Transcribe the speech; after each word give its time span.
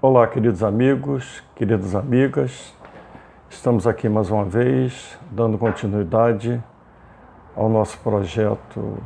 Olá, 0.00 0.28
queridos 0.28 0.62
amigos, 0.62 1.42
queridas 1.56 1.92
amigas. 1.92 2.72
Estamos 3.50 3.84
aqui 3.84 4.08
mais 4.08 4.30
uma 4.30 4.44
vez 4.44 5.18
dando 5.28 5.58
continuidade 5.58 6.62
ao 7.56 7.68
nosso 7.68 7.98
projeto, 7.98 9.02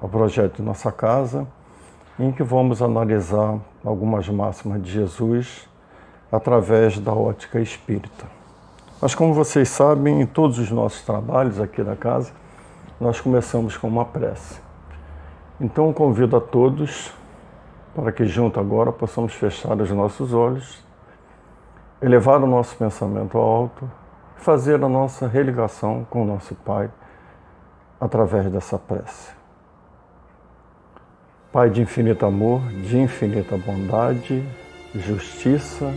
ao 0.00 0.08
projeto 0.08 0.58
de 0.58 0.62
nossa 0.62 0.92
casa, 0.92 1.48
em 2.16 2.30
que 2.30 2.44
vamos 2.44 2.80
analisar 2.80 3.58
algumas 3.84 4.28
máximas 4.28 4.80
de 4.80 4.92
Jesus 4.92 5.68
através 6.30 6.96
da 7.00 7.12
ótica 7.12 7.58
espírita. 7.58 8.26
Mas 9.02 9.16
como 9.16 9.34
vocês 9.34 9.68
sabem, 9.68 10.20
em 10.20 10.26
todos 10.26 10.60
os 10.60 10.70
nossos 10.70 11.02
trabalhos 11.02 11.60
aqui 11.60 11.82
da 11.82 11.96
casa, 11.96 12.30
nós 13.00 13.20
começamos 13.20 13.76
com 13.76 13.88
uma 13.88 14.04
prece. 14.04 14.60
Então 15.60 15.92
convido 15.92 16.36
a 16.36 16.40
todos 16.40 17.18
para 18.00 18.12
que 18.12 18.24
junto 18.24 18.58
agora 18.58 18.90
possamos 18.90 19.34
fechar 19.34 19.78
os 19.78 19.90
nossos 19.90 20.32
olhos, 20.32 20.82
elevar 22.00 22.42
o 22.42 22.46
nosso 22.46 22.74
pensamento 22.74 23.36
ao 23.36 23.44
alto, 23.44 23.90
fazer 24.36 24.82
a 24.82 24.88
nossa 24.88 25.28
religação 25.28 26.06
com 26.08 26.22
o 26.22 26.24
nosso 26.24 26.54
Pai 26.54 26.90
através 28.00 28.50
dessa 28.50 28.78
prece. 28.78 29.34
Pai 31.52 31.68
de 31.68 31.82
infinito 31.82 32.24
amor, 32.24 32.62
de 32.68 32.98
infinita 32.98 33.58
bondade, 33.58 34.42
justiça 34.94 35.92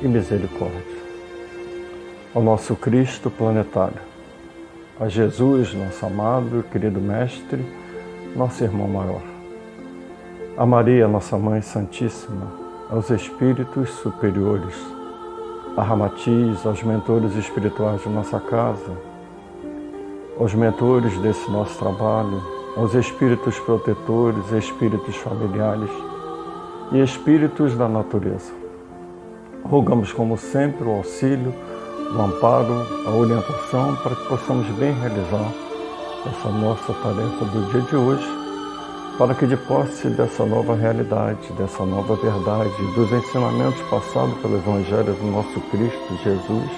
e 0.00 0.08
misericórdia. 0.08 1.04
Ao 2.34 2.40
nosso 2.40 2.74
Cristo 2.74 3.30
planetário, 3.30 4.00
a 4.98 5.08
Jesus, 5.08 5.74
nosso 5.74 6.06
amado 6.06 6.60
e 6.60 6.62
querido 6.62 7.02
Mestre, 7.02 7.62
nosso 8.34 8.64
irmão 8.64 8.88
maior 8.88 9.33
a 10.56 10.64
Maria, 10.64 11.08
nossa 11.08 11.36
Mãe 11.36 11.60
Santíssima, 11.60 12.46
aos 12.88 13.10
espíritos 13.10 13.90
superiores, 13.90 14.76
a 15.76 15.82
Ramatiz, 15.82 16.64
aos 16.64 16.80
mentores 16.84 17.34
espirituais 17.34 18.00
de 18.02 18.08
nossa 18.08 18.38
casa, 18.38 18.92
aos 20.38 20.54
mentores 20.54 21.18
desse 21.18 21.50
nosso 21.50 21.76
trabalho, 21.76 22.40
aos 22.76 22.94
espíritos 22.94 23.58
protetores, 23.58 24.52
espíritos 24.52 25.16
familiares 25.16 25.90
e 26.92 27.02
espíritos 27.02 27.76
da 27.76 27.88
natureza. 27.88 28.52
Rogamos, 29.64 30.12
como 30.12 30.38
sempre, 30.38 30.86
o 30.86 30.98
auxílio, 30.98 31.52
o 32.16 32.22
amparo, 32.22 32.74
a 33.06 33.10
orientação 33.10 33.96
para 33.96 34.14
que 34.14 34.28
possamos 34.28 34.68
bem 34.76 34.92
realizar 34.92 35.52
essa 36.26 36.48
nossa 36.48 36.92
tarefa 37.02 37.44
do 37.46 37.72
dia 37.72 37.80
de 37.80 37.96
hoje 37.96 38.33
para 39.18 39.34
que 39.34 39.46
de 39.46 39.56
posse 39.56 40.08
dessa 40.08 40.44
nova 40.44 40.74
realidade, 40.74 41.52
dessa 41.52 41.84
nova 41.84 42.16
verdade, 42.16 42.70
dos 42.94 43.12
ensinamentos 43.12 43.80
passados 43.82 44.36
pelo 44.38 44.56
Evangelho 44.56 45.14
do 45.14 45.30
nosso 45.30 45.60
Cristo 45.70 46.18
Jesus, 46.24 46.70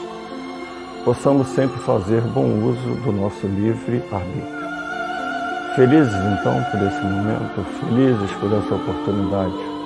possamos 1.03 1.47
sempre 1.49 1.79
fazer 1.81 2.21
bom 2.21 2.47
uso 2.63 2.95
do 3.03 3.13
nosso 3.13 3.47
livre 3.47 4.03
arbítrio. 4.13 4.67
Felizes 5.77 6.15
então 6.15 6.63
por 6.71 6.83
esse 6.87 7.01
momento, 7.01 7.65
felizes 7.81 8.33
por 8.33 8.53
essa 8.53 8.75
oportunidade 8.75 9.77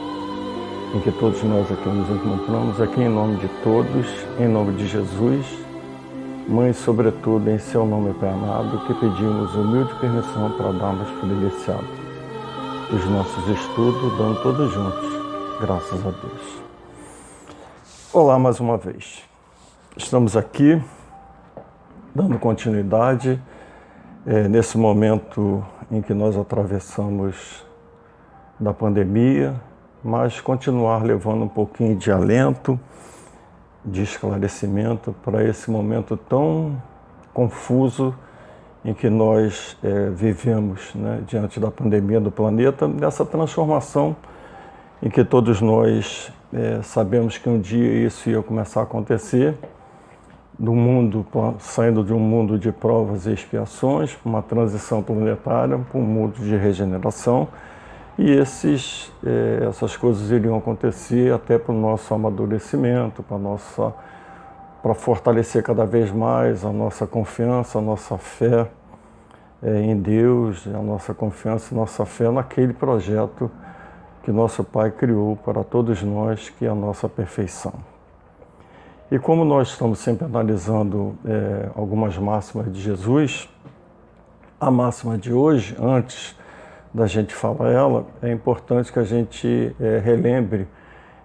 em 0.94 1.00
que 1.00 1.12
todos 1.12 1.40
nós 1.44 1.70
aqui 1.70 1.88
nos 1.88 2.10
encontramos, 2.10 2.80
aqui 2.80 3.02
em 3.02 3.08
nome 3.08 3.36
de 3.36 3.48
todos, 3.62 4.06
em 4.40 4.48
nome 4.48 4.72
de 4.72 4.88
Jesus, 4.88 5.46
Mãe, 6.48 6.72
sobretudo 6.72 7.48
em 7.48 7.58
seu 7.58 7.86
nome 7.86 8.12
Pai 8.14 8.30
amado, 8.30 8.84
que 8.86 8.94
pedimos 8.94 9.54
humilde 9.54 9.94
permissão 10.00 10.50
para 10.50 10.72
darmos 10.72 11.08
por 11.10 11.28
iniciado 11.28 11.99
os 12.92 13.08
nossos 13.08 13.46
estudos, 13.48 14.18
dando 14.18 14.42
todos 14.42 14.72
juntos, 14.72 15.08
graças 15.60 16.04
a 16.04 16.10
Deus. 16.10 16.62
Olá 18.12 18.36
mais 18.36 18.58
uma 18.58 18.76
vez. 18.76 19.22
Estamos 19.96 20.36
aqui 20.36 20.82
dando 22.12 22.36
continuidade 22.36 23.40
é, 24.26 24.48
nesse 24.48 24.76
momento 24.76 25.64
em 25.88 26.02
que 26.02 26.12
nós 26.12 26.36
atravessamos 26.36 27.64
da 28.58 28.74
pandemia, 28.74 29.54
mas 30.02 30.40
continuar 30.40 31.04
levando 31.04 31.44
um 31.44 31.48
pouquinho 31.48 31.96
de 31.96 32.10
alento, 32.10 32.78
de 33.84 34.02
esclarecimento 34.02 35.14
para 35.22 35.44
esse 35.44 35.70
momento 35.70 36.16
tão 36.16 36.82
confuso 37.32 38.12
em 38.84 38.94
que 38.94 39.10
nós 39.10 39.76
é, 39.82 40.10
vivemos 40.10 40.94
né, 40.94 41.22
diante 41.26 41.60
da 41.60 41.70
pandemia 41.70 42.20
do 42.20 42.30
planeta, 42.30 42.88
nessa 42.88 43.24
transformação 43.24 44.16
em 45.02 45.08
que 45.08 45.24
todos 45.24 45.60
nós 45.60 46.32
é, 46.52 46.80
sabemos 46.82 47.38
que 47.38 47.48
um 47.48 47.60
dia 47.60 48.06
isso 48.06 48.28
ia 48.28 48.42
começar 48.42 48.80
a 48.80 48.82
acontecer, 48.84 49.56
do 50.58 50.74
mundo 50.74 51.26
saindo 51.58 52.04
de 52.04 52.12
um 52.12 52.18
mundo 52.18 52.58
de 52.58 52.70
provas 52.70 53.24
e 53.24 53.32
expiações, 53.32 54.18
uma 54.22 54.42
transição 54.42 55.02
planetária 55.02 55.78
para 55.78 55.98
um 55.98 56.04
mundo 56.04 56.34
de 56.34 56.54
regeneração, 56.54 57.48
e 58.18 58.30
esses, 58.30 59.10
é, 59.24 59.66
essas 59.66 59.96
coisas 59.96 60.30
iriam 60.30 60.58
acontecer 60.58 61.32
até 61.32 61.58
para 61.58 61.72
o 61.72 61.78
nosso 61.78 62.12
amadurecimento, 62.12 63.22
para 63.22 63.38
nossa 63.38 63.94
para 64.82 64.94
fortalecer 64.94 65.62
cada 65.62 65.84
vez 65.84 66.10
mais 66.10 66.64
a 66.64 66.72
nossa 66.72 67.06
confiança, 67.06 67.78
a 67.78 67.82
nossa 67.82 68.16
fé 68.16 68.68
é, 69.62 69.80
em 69.82 69.96
Deus, 70.00 70.66
a 70.66 70.82
nossa 70.82 71.12
confiança, 71.12 71.74
a 71.74 71.78
nossa 71.78 72.06
fé 72.06 72.30
naquele 72.30 72.72
projeto 72.72 73.50
que 74.22 74.30
nosso 74.30 74.62
Pai 74.62 74.90
criou 74.90 75.36
para 75.36 75.64
todos 75.64 76.02
nós, 76.02 76.50
que 76.50 76.66
é 76.66 76.68
a 76.68 76.74
nossa 76.74 77.08
perfeição. 77.08 77.72
E 79.10 79.18
como 79.18 79.44
nós 79.44 79.68
estamos 79.68 79.98
sempre 79.98 80.24
analisando 80.24 81.16
é, 81.24 81.70
algumas 81.74 82.16
máximas 82.16 82.72
de 82.72 82.80
Jesus, 82.80 83.48
a 84.60 84.70
máxima 84.70 85.18
de 85.18 85.32
hoje, 85.32 85.76
antes 85.80 86.38
da 86.92 87.06
gente 87.06 87.34
falar 87.34 87.70
ela, 87.70 88.06
é 88.22 88.30
importante 88.30 88.92
que 88.92 88.98
a 88.98 89.04
gente 89.04 89.74
é, 89.80 89.98
relembre 89.98 90.68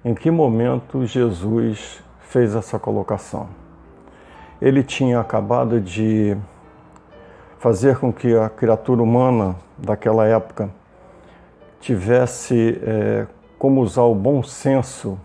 em 0.03 0.13
que 0.13 0.31
momento 0.31 1.05
Jesus 1.05 2.01
fez 2.25 2.55
essa 2.55 2.77
colocação. 2.77 3.47
Ele 4.61 4.83
tinha 4.83 5.19
acabado 5.19 5.79
de 5.79 6.35
fazer 7.59 7.97
com 7.97 8.11
que 8.11 8.35
a 8.35 8.49
criatura 8.49 9.01
humana 9.01 9.55
daquela 9.77 10.25
época 10.25 10.69
tivesse 11.79 12.79
é, 12.83 13.27
como 13.57 13.81
usar 13.81 14.03
o 14.03 14.15
bom 14.15 14.43
senso 14.43 15.19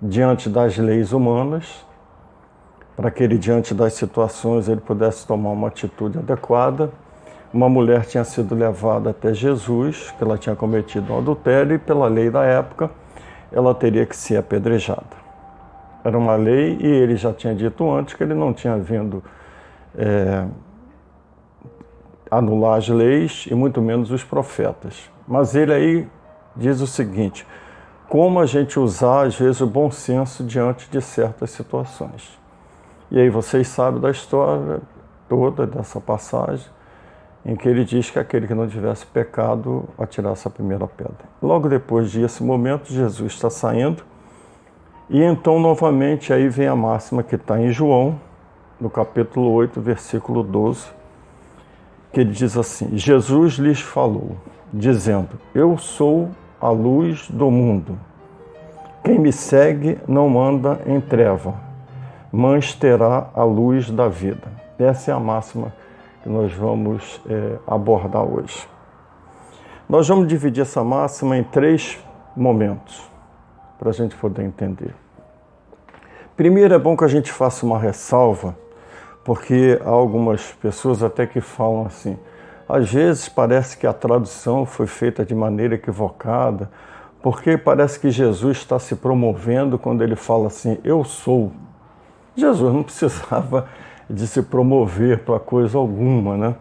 diante 0.00 0.48
das 0.48 0.76
leis 0.76 1.12
humanas, 1.12 1.86
para 2.96 3.10
que 3.10 3.22
ele, 3.22 3.38
diante 3.38 3.72
das 3.72 3.94
situações, 3.94 4.68
ele 4.68 4.80
pudesse 4.80 5.26
tomar 5.26 5.50
uma 5.50 5.68
atitude 5.68 6.18
adequada. 6.18 6.90
Uma 7.52 7.68
mulher 7.68 8.04
tinha 8.04 8.24
sido 8.24 8.54
levada 8.54 9.10
até 9.10 9.32
Jesus, 9.32 10.12
que 10.16 10.24
ela 10.24 10.36
tinha 10.36 10.56
cometido 10.56 11.12
um 11.12 11.18
adultério, 11.18 11.76
e 11.76 11.78
pela 11.78 12.08
lei 12.08 12.30
da 12.30 12.44
época, 12.44 12.90
ela 13.50 13.74
teria 13.74 14.06
que 14.06 14.16
ser 14.16 14.36
apedrejada. 14.36 15.21
Era 16.04 16.18
uma 16.18 16.34
lei 16.34 16.76
e 16.80 16.86
ele 16.86 17.16
já 17.16 17.32
tinha 17.32 17.54
dito 17.54 17.88
antes 17.90 18.14
que 18.14 18.22
ele 18.22 18.34
não 18.34 18.52
tinha 18.52 18.76
vindo 18.76 19.22
é, 19.96 20.46
anular 22.30 22.78
as 22.78 22.88
leis 22.88 23.46
e 23.50 23.54
muito 23.54 23.80
menos 23.80 24.10
os 24.10 24.24
profetas. 24.24 25.10
Mas 25.28 25.54
ele 25.54 25.72
aí 25.72 26.08
diz 26.56 26.80
o 26.80 26.86
seguinte: 26.86 27.46
como 28.08 28.40
a 28.40 28.46
gente 28.46 28.78
usar 28.78 29.26
às 29.26 29.36
vezes 29.36 29.60
o 29.60 29.66
bom 29.66 29.90
senso 29.90 30.42
diante 30.42 30.90
de 30.90 31.00
certas 31.00 31.50
situações. 31.50 32.38
E 33.10 33.20
aí 33.20 33.28
vocês 33.28 33.68
sabem 33.68 34.00
da 34.00 34.10
história 34.10 34.80
toda 35.28 35.66
dessa 35.66 36.00
passagem 36.00 36.66
em 37.44 37.56
que 37.56 37.68
ele 37.68 37.84
diz 37.84 38.08
que 38.08 38.18
aquele 38.18 38.46
que 38.46 38.54
não 38.54 38.68
tivesse 38.68 39.04
pecado 39.04 39.88
atirasse 39.98 40.46
a 40.46 40.50
primeira 40.50 40.86
pedra. 40.86 41.24
Logo 41.42 41.68
depois 41.68 42.12
desse 42.12 42.42
momento, 42.42 42.92
Jesus 42.92 43.32
está 43.32 43.50
saindo 43.50 44.04
e 45.10 45.22
então, 45.22 45.58
novamente, 45.58 46.32
aí 46.32 46.48
vem 46.48 46.66
a 46.66 46.76
máxima 46.76 47.22
que 47.22 47.34
está 47.34 47.60
em 47.60 47.70
João, 47.70 48.18
no 48.80 48.88
capítulo 48.88 49.50
8, 49.52 49.80
versículo 49.80 50.42
12, 50.42 50.86
que 52.12 52.20
ele 52.20 52.32
diz 52.32 52.56
assim: 52.56 52.96
Jesus 52.96 53.54
lhes 53.54 53.80
falou, 53.80 54.36
dizendo: 54.72 55.38
Eu 55.54 55.76
sou 55.76 56.30
a 56.60 56.70
luz 56.70 57.28
do 57.28 57.50
mundo. 57.50 57.98
Quem 59.04 59.18
me 59.18 59.32
segue 59.32 59.98
não 60.06 60.40
anda 60.40 60.80
em 60.86 61.00
treva, 61.00 61.54
mas 62.30 62.74
terá 62.74 63.30
a 63.34 63.42
luz 63.42 63.90
da 63.90 64.08
vida. 64.08 64.48
Essa 64.78 65.10
é 65.10 65.14
a 65.14 65.20
máxima 65.20 65.72
que 66.22 66.28
nós 66.28 66.52
vamos 66.52 67.20
é, 67.28 67.56
abordar 67.66 68.22
hoje. 68.22 68.66
Nós 69.88 70.08
vamos 70.08 70.28
dividir 70.28 70.62
essa 70.62 70.82
máxima 70.84 71.36
em 71.36 71.42
três 71.42 71.98
momentos, 72.36 73.10
para 73.82 73.90
a 73.90 73.92
gente 73.92 74.14
poder 74.14 74.44
entender. 74.44 74.94
Primeiro 76.36 76.72
é 76.72 76.78
bom 76.78 76.96
que 76.96 77.02
a 77.02 77.08
gente 77.08 77.32
faça 77.32 77.66
uma 77.66 77.80
ressalva, 77.80 78.56
porque 79.24 79.76
há 79.84 79.88
algumas 79.88 80.52
pessoas 80.52 81.02
até 81.02 81.26
que 81.26 81.40
falam 81.40 81.86
assim, 81.86 82.16
às 82.68 82.92
vezes 82.92 83.28
parece 83.28 83.76
que 83.76 83.84
a 83.84 83.92
tradução 83.92 84.64
foi 84.64 84.86
feita 84.86 85.24
de 85.24 85.34
maneira 85.34 85.74
equivocada, 85.74 86.70
porque 87.20 87.58
parece 87.58 87.98
que 87.98 88.08
Jesus 88.08 88.58
está 88.58 88.78
se 88.78 88.94
promovendo 88.94 89.76
quando 89.76 90.04
ele 90.04 90.14
fala 90.14 90.46
assim: 90.46 90.78
Eu 90.84 91.02
sou. 91.02 91.50
Jesus 92.36 92.72
não 92.72 92.84
precisava 92.84 93.68
de 94.08 94.28
se 94.28 94.42
promover 94.42 95.24
para 95.24 95.40
coisa 95.40 95.76
alguma, 95.76 96.36
né? 96.36 96.54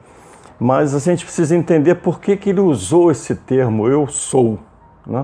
Mas 0.60 0.96
a 0.96 1.00
gente 1.00 1.24
precisa 1.24 1.56
entender 1.56 1.96
por 1.96 2.20
que, 2.20 2.36
que 2.36 2.50
ele 2.50 2.62
usou 2.62 3.12
esse 3.12 3.36
termo, 3.36 3.88
eu 3.88 4.08
sou. 4.08 4.58
Né? 5.06 5.24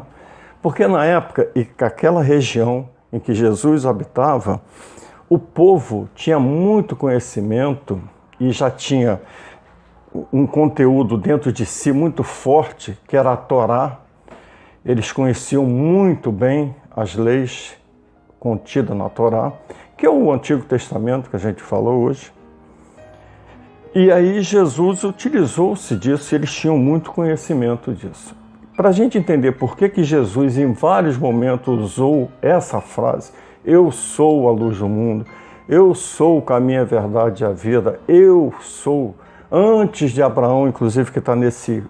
Porque 0.62 0.88
na 0.88 1.06
época 1.06 1.50
e 1.56 1.68
aquela 1.80 2.22
região 2.22 2.90
em 3.12 3.20
que 3.20 3.34
Jesus 3.34 3.86
habitava, 3.86 4.62
o 5.30 5.38
povo 5.38 6.10
tinha 6.16 6.40
muito 6.40 6.96
conhecimento 6.96 8.02
e 8.40 8.52
já 8.52 8.70
tinha 8.70 9.22
um 10.32 10.48
conteúdo 10.48 11.18
dentro 11.18 11.52
de 11.52 11.66
si 11.66 11.92
muito 11.92 12.24
forte, 12.24 12.98
que 13.08 13.16
era 13.16 13.34
a 13.34 13.38
Torá. 13.38 14.00
Eles 14.86 15.12
conheciam 15.12 15.66
muito 15.66 16.32
bem 16.32 16.76
as 16.96 17.16
leis 17.16 17.76
contidas 18.40 18.96
na 18.96 19.10
Torá, 19.10 19.52
que 19.98 20.06
é 20.06 20.10
o 20.10 20.32
Antigo 20.32 20.64
Testamento 20.64 21.30
que 21.30 21.36
a 21.36 21.40
gente 21.40 21.62
falou 21.62 22.04
hoje. 22.04 22.32
E 23.94 24.12
aí 24.12 24.42
Jesus 24.42 25.04
utilizou-se 25.04 25.96
disso, 25.96 26.34
eles 26.36 26.54
tinham 26.54 26.78
muito 26.78 27.12
conhecimento 27.12 27.94
disso. 27.94 28.36
Para 28.78 28.90
a 28.90 28.92
gente 28.92 29.18
entender 29.18 29.54
por 29.54 29.76
que, 29.76 29.90
que 29.90 30.04
Jesus 30.04 30.56
em 30.56 30.72
vários 30.72 31.18
momentos 31.18 31.80
usou 31.80 32.30
essa 32.40 32.80
frase, 32.80 33.32
eu 33.66 33.92
sou 33.92 34.48
a 34.48 34.52
luz 34.52 34.78
do 34.78 34.88
mundo, 34.88 35.26
eu 35.68 35.96
sou 35.96 36.38
o 36.38 36.44
caminho, 36.44 36.82
a 36.82 36.84
verdade 36.84 37.44
e 37.44 37.48
a 37.48 37.50
vida, 37.50 38.00
eu 38.08 38.54
sou 38.62 39.16
antes 39.52 40.12
de 40.12 40.22
Abraão, 40.22 40.68
inclusive, 40.68 41.12
que 41.12 41.18
está 41.18 41.36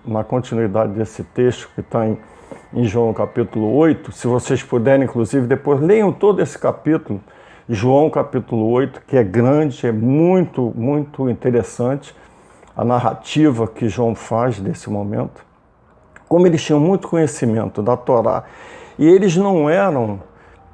na 0.05 0.23
continuidade 0.23 0.93
desse 0.93 1.25
texto, 1.25 1.69
que 1.75 1.81
está 1.81 2.07
em, 2.07 2.17
em 2.73 2.85
João 2.85 3.13
capítulo 3.13 3.75
8. 3.75 4.13
Se 4.13 4.25
vocês 4.25 4.63
puderem, 4.63 5.03
inclusive, 5.03 5.45
depois 5.45 5.81
leiam 5.81 6.13
todo 6.13 6.41
esse 6.41 6.57
capítulo, 6.57 7.19
João 7.67 8.09
capítulo 8.09 8.65
8, 8.65 9.01
que 9.05 9.17
é 9.17 9.25
grande, 9.25 9.85
é 9.85 9.91
muito, 9.91 10.71
muito 10.73 11.29
interessante 11.29 12.15
a 12.73 12.85
narrativa 12.85 13.67
que 13.67 13.89
João 13.89 14.15
faz 14.15 14.57
desse 14.57 14.89
momento. 14.89 15.46
Como 16.27 16.45
eles 16.45 16.63
tinham 16.63 16.79
muito 16.79 17.07
conhecimento 17.07 17.81
da 17.81 17.95
Torá, 17.95 18.43
e 18.97 19.07
eles 19.07 19.35
não 19.37 19.69
eram 19.69 20.19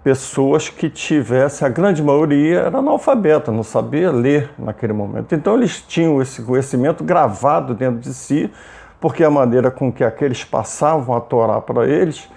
pessoas 0.04 0.68
que 0.68 0.90
tivessem, 0.90 1.66
a 1.66 1.70
grande 1.70 2.04
maioria 2.04 2.62
era 2.62 2.80
analfabeta, 2.80 3.52
não 3.52 3.64
sabia 3.64 4.12
ler 4.12 4.50
naquele 4.60 4.92
momento. 4.92 5.34
Então 5.34 5.56
eles 5.56 5.82
tinham 5.82 6.22
esse 6.22 6.42
conhecimento 6.42 7.04
gravado 7.04 7.74
dentro 7.74 8.00
de 8.00 8.14
si, 8.14 8.52
porque 9.00 9.24
a 9.24 9.30
maneira 9.30 9.72
com 9.72 9.92
que 9.92 10.04
aqueles 10.04 10.44
passavam 10.44 11.16
a 11.16 11.22
Torá 11.22 11.62
para 11.62 11.88
eles 11.88 12.28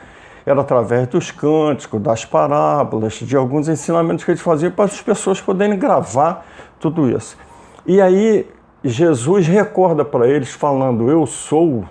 era 0.44 0.60
através 0.60 1.08
dos 1.08 1.32
cânticos, 1.32 2.00
das 2.00 2.24
parábolas, 2.24 3.14
de 3.14 3.36
alguns 3.36 3.69
ensinamentos 3.69 4.24
que 4.24 4.30
eles 4.30 4.40
faziam 4.40 4.70
para 4.70 4.84
as 4.84 5.00
pessoas 5.02 5.40
poderem 5.40 5.76
gravar 5.76 6.46
tudo 6.78 7.10
isso. 7.10 7.36
E 7.84 8.00
aí 8.00 8.48
Jesus 8.84 9.48
recorda 9.48 10.04
para 10.04 10.28
eles 10.28 10.52
falando: 10.52 11.10
Eu 11.10 11.26
sou, 11.26 11.84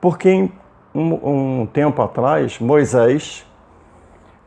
porque 0.00 0.50
um, 0.94 1.60
um 1.60 1.66
tempo 1.66 2.00
atrás 2.02 2.58
Moisés 2.58 3.46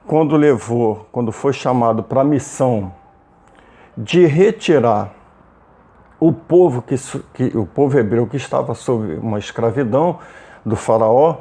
quando 0.06 0.36
levou, 0.36 1.07
quando 1.12 1.31
foi 1.31 1.53
chamado 1.53 2.03
para 2.03 2.21
a 2.21 2.24
missão 2.24 2.92
de 3.98 4.25
retirar 4.25 5.13
o 6.19 6.31
povo 6.31 6.81
que, 6.81 6.95
que, 7.33 7.57
o 7.57 7.65
povo 7.65 7.98
hebreu 7.98 8.27
que 8.27 8.38
estava 8.38 8.74
sob 8.74 9.15
uma 9.15 9.39
escravidão 9.39 10.19
do 10.65 10.75
faraó, 10.75 11.38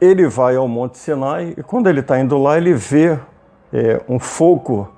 ele 0.00 0.26
vai 0.28 0.56
ao 0.56 0.68
Monte 0.68 0.96
Sinai 0.98 1.54
e 1.56 1.62
quando 1.62 1.88
ele 1.88 2.00
está 2.00 2.18
indo 2.18 2.38
lá 2.38 2.56
ele 2.56 2.72
vê 2.72 3.18
é, 3.72 4.00
um 4.08 4.18
fogo 4.18 4.88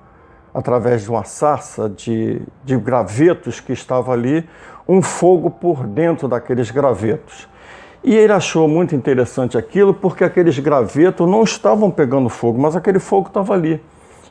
através 0.53 1.03
de 1.03 1.09
uma 1.09 1.23
sarça 1.23 1.89
de, 1.89 2.41
de 2.63 2.77
gravetos 2.77 3.59
que 3.59 3.73
estava 3.73 4.11
ali, 4.11 4.47
um 4.87 5.01
fogo 5.01 5.49
por 5.49 5.87
dentro 5.87 6.27
daqueles 6.27 6.69
gravetos. 6.69 7.47
E 8.03 8.15
ele 8.15 8.33
achou 8.33 8.67
muito 8.67 8.95
interessante 8.95 9.57
aquilo 9.57 9.93
porque 9.93 10.23
aqueles 10.23 10.57
gravetos 10.57 11.29
não 11.29 11.43
estavam 11.43 11.91
pegando 11.91 12.29
fogo, 12.29 12.59
mas 12.59 12.75
aquele 12.75 12.99
fogo 12.99 13.27
estava 13.27 13.53
ali. 13.53 13.79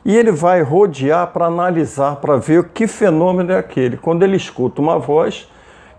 E 0.03 0.15
ele 0.17 0.31
vai 0.31 0.61
rodear 0.61 1.27
para 1.27 1.45
analisar, 1.45 2.17
para 2.17 2.35
ver 2.35 2.69
que 2.69 2.85
fenômeno 2.85 3.53
é 3.53 3.57
aquele. 3.57 3.95
Quando 3.95 4.23
ele 4.23 4.35
escuta 4.35 4.81
uma 4.81 4.99
voz, 4.99 5.49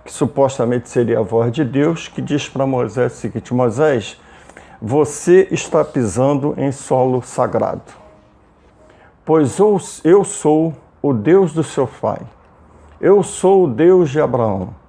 que 0.04 0.12
supostamente 0.12 0.90
seria 0.90 1.20
a 1.20 1.22
voz 1.22 1.50
de 1.50 1.64
Deus, 1.64 2.08
que 2.08 2.20
diz 2.20 2.46
para 2.46 2.66
Moisés 2.66 3.14
o 3.14 3.16
seguinte: 3.16 3.54
Moisés, 3.54 4.20
você 4.80 5.48
está 5.50 5.82
pisando 5.82 6.54
em 6.58 6.72
solo 6.72 7.22
sagrado, 7.22 7.82
pois 9.24 9.56
eu 10.04 10.24
sou 10.24 10.74
o 11.00 11.12
Deus 11.14 11.54
do 11.54 11.62
seu 11.62 11.86
pai, 11.86 12.20
eu 13.00 13.22
sou 13.22 13.64
o 13.64 13.69
Deus 13.69 14.10
de 14.10 14.20
Abraão 14.20 14.81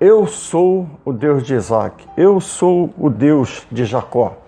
eu 0.00 0.26
sou 0.26 0.88
o 1.04 1.12
Deus 1.12 1.42
de 1.42 1.54
Isaac, 1.54 2.06
eu 2.16 2.40
sou 2.40 2.88
o 2.98 3.10
Deus 3.10 3.66
de 3.70 3.84
Jacó. 3.84 4.38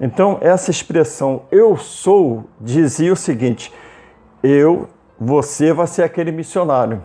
Então, 0.00 0.38
essa 0.40 0.70
expressão 0.70 1.42
eu 1.50 1.76
sou 1.76 2.44
dizia 2.60 3.12
o 3.12 3.16
seguinte: 3.16 3.72
eu, 4.42 4.88
você 5.18 5.72
vai 5.72 5.86
ser 5.88 6.04
aquele 6.04 6.30
missionário. 6.30 7.02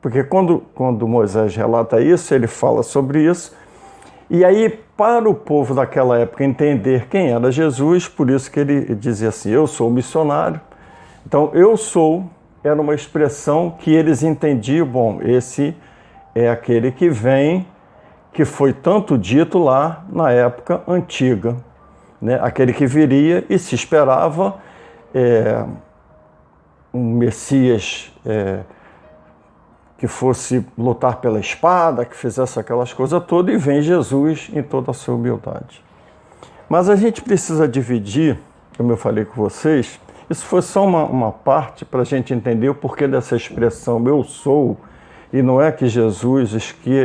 Porque 0.00 0.22
quando, 0.22 0.62
quando 0.74 1.08
Moisés 1.08 1.56
relata 1.56 2.00
isso, 2.00 2.32
ele 2.34 2.46
fala 2.46 2.82
sobre 2.82 3.24
isso. 3.24 3.56
E 4.30 4.44
aí, 4.44 4.68
para 4.96 5.28
o 5.28 5.34
povo 5.34 5.74
daquela 5.74 6.18
época 6.18 6.44
entender 6.44 7.08
quem 7.08 7.32
era 7.32 7.50
Jesus, 7.50 8.06
por 8.06 8.28
isso 8.28 8.50
que 8.50 8.60
ele 8.60 8.94
dizia 8.94 9.30
assim: 9.30 9.50
Eu 9.50 9.66
sou 9.66 9.90
missionário. 9.90 10.60
Então, 11.26 11.50
eu 11.54 11.76
sou 11.78 12.24
era 12.62 12.80
uma 12.80 12.94
expressão 12.94 13.74
que 13.78 13.90
eles 13.90 14.22
entendiam, 14.22 14.86
bom, 14.86 15.20
esse 15.22 15.74
é 16.38 16.48
aquele 16.48 16.92
que 16.92 17.08
vem, 17.10 17.66
que 18.32 18.44
foi 18.44 18.72
tanto 18.72 19.18
dito 19.18 19.58
lá 19.58 20.04
na 20.08 20.30
época 20.30 20.82
antiga, 20.86 21.56
né? 22.20 22.38
aquele 22.40 22.72
que 22.72 22.86
viria 22.86 23.44
e 23.48 23.58
se 23.58 23.74
esperava 23.74 24.56
é, 25.12 25.64
um 26.94 27.14
Messias 27.14 28.12
é, 28.24 28.60
que 29.98 30.06
fosse 30.06 30.64
lutar 30.76 31.16
pela 31.16 31.40
espada, 31.40 32.04
que 32.04 32.16
fizesse 32.16 32.60
aquelas 32.60 32.92
coisas 32.92 33.20
todas, 33.24 33.52
e 33.52 33.58
vem 33.58 33.82
Jesus 33.82 34.48
em 34.54 34.62
toda 34.62 34.92
a 34.92 34.94
sua 34.94 35.16
humildade. 35.16 35.84
Mas 36.68 36.88
a 36.88 36.94
gente 36.94 37.20
precisa 37.20 37.66
dividir, 37.66 38.38
como 38.76 38.92
eu 38.92 38.96
falei 38.96 39.24
com 39.24 39.34
vocês, 39.42 39.98
isso 40.30 40.44
foi 40.44 40.62
só 40.62 40.86
uma, 40.86 41.04
uma 41.04 41.32
parte 41.32 41.84
para 41.84 42.02
a 42.02 42.04
gente 42.04 42.32
entender 42.32 42.68
o 42.68 42.74
porquê 42.74 43.08
dessa 43.08 43.34
expressão 43.34 44.06
eu 44.06 44.22
sou 44.22 44.76
e 45.32 45.42
não 45.42 45.60
é 45.60 45.70
que 45.70 45.86
Jesus 45.86 46.52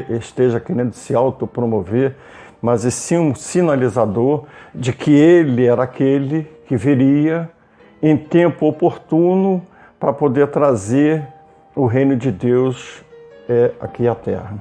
esteja 0.09 0.59
querendo 0.59 0.93
se 0.93 1.13
autopromover, 1.13 2.15
mas 2.61 2.85
é 2.85 2.89
sim 2.89 3.17
um 3.17 3.35
sinalizador 3.35 4.45
de 4.73 4.93
que 4.93 5.11
ele 5.11 5.65
era 5.65 5.83
aquele 5.83 6.47
que 6.65 6.77
viria 6.77 7.49
em 8.01 8.15
tempo 8.15 8.65
oportuno 8.67 9.61
para 9.99 10.13
poder 10.13 10.47
trazer 10.47 11.27
o 11.75 11.85
reino 11.85 12.15
de 12.15 12.31
Deus 12.31 13.03
é, 13.49 13.71
aqui 13.81 14.07
à 14.07 14.15
terra, 14.15 14.55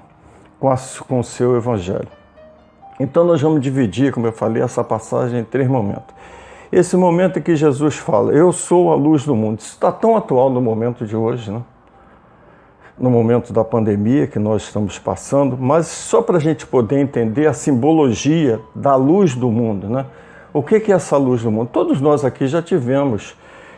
com 0.59 1.21
o 1.21 1.25
seu 1.25 1.57
evangelho. 1.57 2.09
Então 2.99 3.25
nós 3.25 3.40
vamos 3.40 3.61
dividir, 3.61 4.12
como 4.12 4.26
eu 4.26 4.33
falei, 4.33 4.62
essa 4.62 4.83
passagem 4.83 5.40
em 5.40 5.45
três 5.45 5.69
momentos. 5.69 6.14
Esse 6.71 6.97
momento 6.97 7.38
em 7.38 7.42
que 7.42 7.54
Jesus 7.54 7.97
fala, 7.97 8.33
eu 8.33 8.52
sou 8.52 8.90
a 8.90 8.95
luz 8.95 9.25
do 9.25 9.37
mundo, 9.37 9.61
isso 9.61 9.75
está 9.75 9.92
tão 9.92 10.16
atual 10.16 10.50
no 10.50 10.61
momento 10.61 11.04
de 11.04 11.14
hoje, 11.14 11.50
né? 11.50 11.62
No 12.99 13.11
momento 13.11 13.52
da 13.52 13.64
pandemia 13.64 14.26
que 14.26 14.38
nós 14.38 14.62
estamos 14.62 14.99
passando, 14.99 15.56
mas 15.58 15.87
só 15.87 16.20
para 16.22 16.37
a 16.37 16.40
gente 16.40 16.66
poder 16.66 16.99
entender 17.00 17.46
a 17.46 17.52
simbologia 17.52 18.61
da 18.75 18.94
luz 18.94 19.34
do 19.34 19.50
mundo, 19.50 19.88
né? 19.88 20.06
O 20.52 20.62
que 20.62 20.75
é 20.75 20.94
essa 20.94 21.16
luz 21.16 21.42
do 21.42 21.50
mundo? 21.50 21.70
Todos 21.72 22.00
nós 22.00 22.25
aqui 22.25 22.46
já 22.46 22.61
tivemos, 22.61 23.34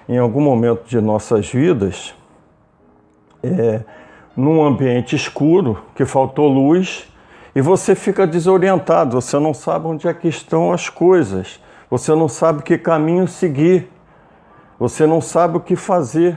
em 0.08 0.18
algum 0.18 0.40
momento 0.40 0.82
de 0.86 1.00
nossas 1.00 1.48
vidas, 1.48 2.14
é, 3.42 3.80
num 4.36 4.64
ambiente 4.64 5.14
escuro, 5.14 5.78
que 5.94 6.04
faltou 6.04 6.48
luz, 6.48 7.06
e 7.54 7.60
você 7.60 7.94
fica 7.94 8.26
desorientado, 8.26 9.20
você 9.20 9.38
não 9.38 9.54
sabe 9.54 9.86
onde 9.86 10.08
é 10.08 10.12
que 10.12 10.26
estão 10.26 10.72
as 10.72 10.88
coisas, 10.88 11.60
você 11.88 12.12
não 12.12 12.28
sabe 12.28 12.64
que 12.64 12.76
caminho 12.76 13.28
seguir, 13.28 13.88
você 14.78 15.06
não 15.06 15.20
sabe 15.20 15.58
o 15.58 15.60
que 15.60 15.76
fazer. 15.76 16.36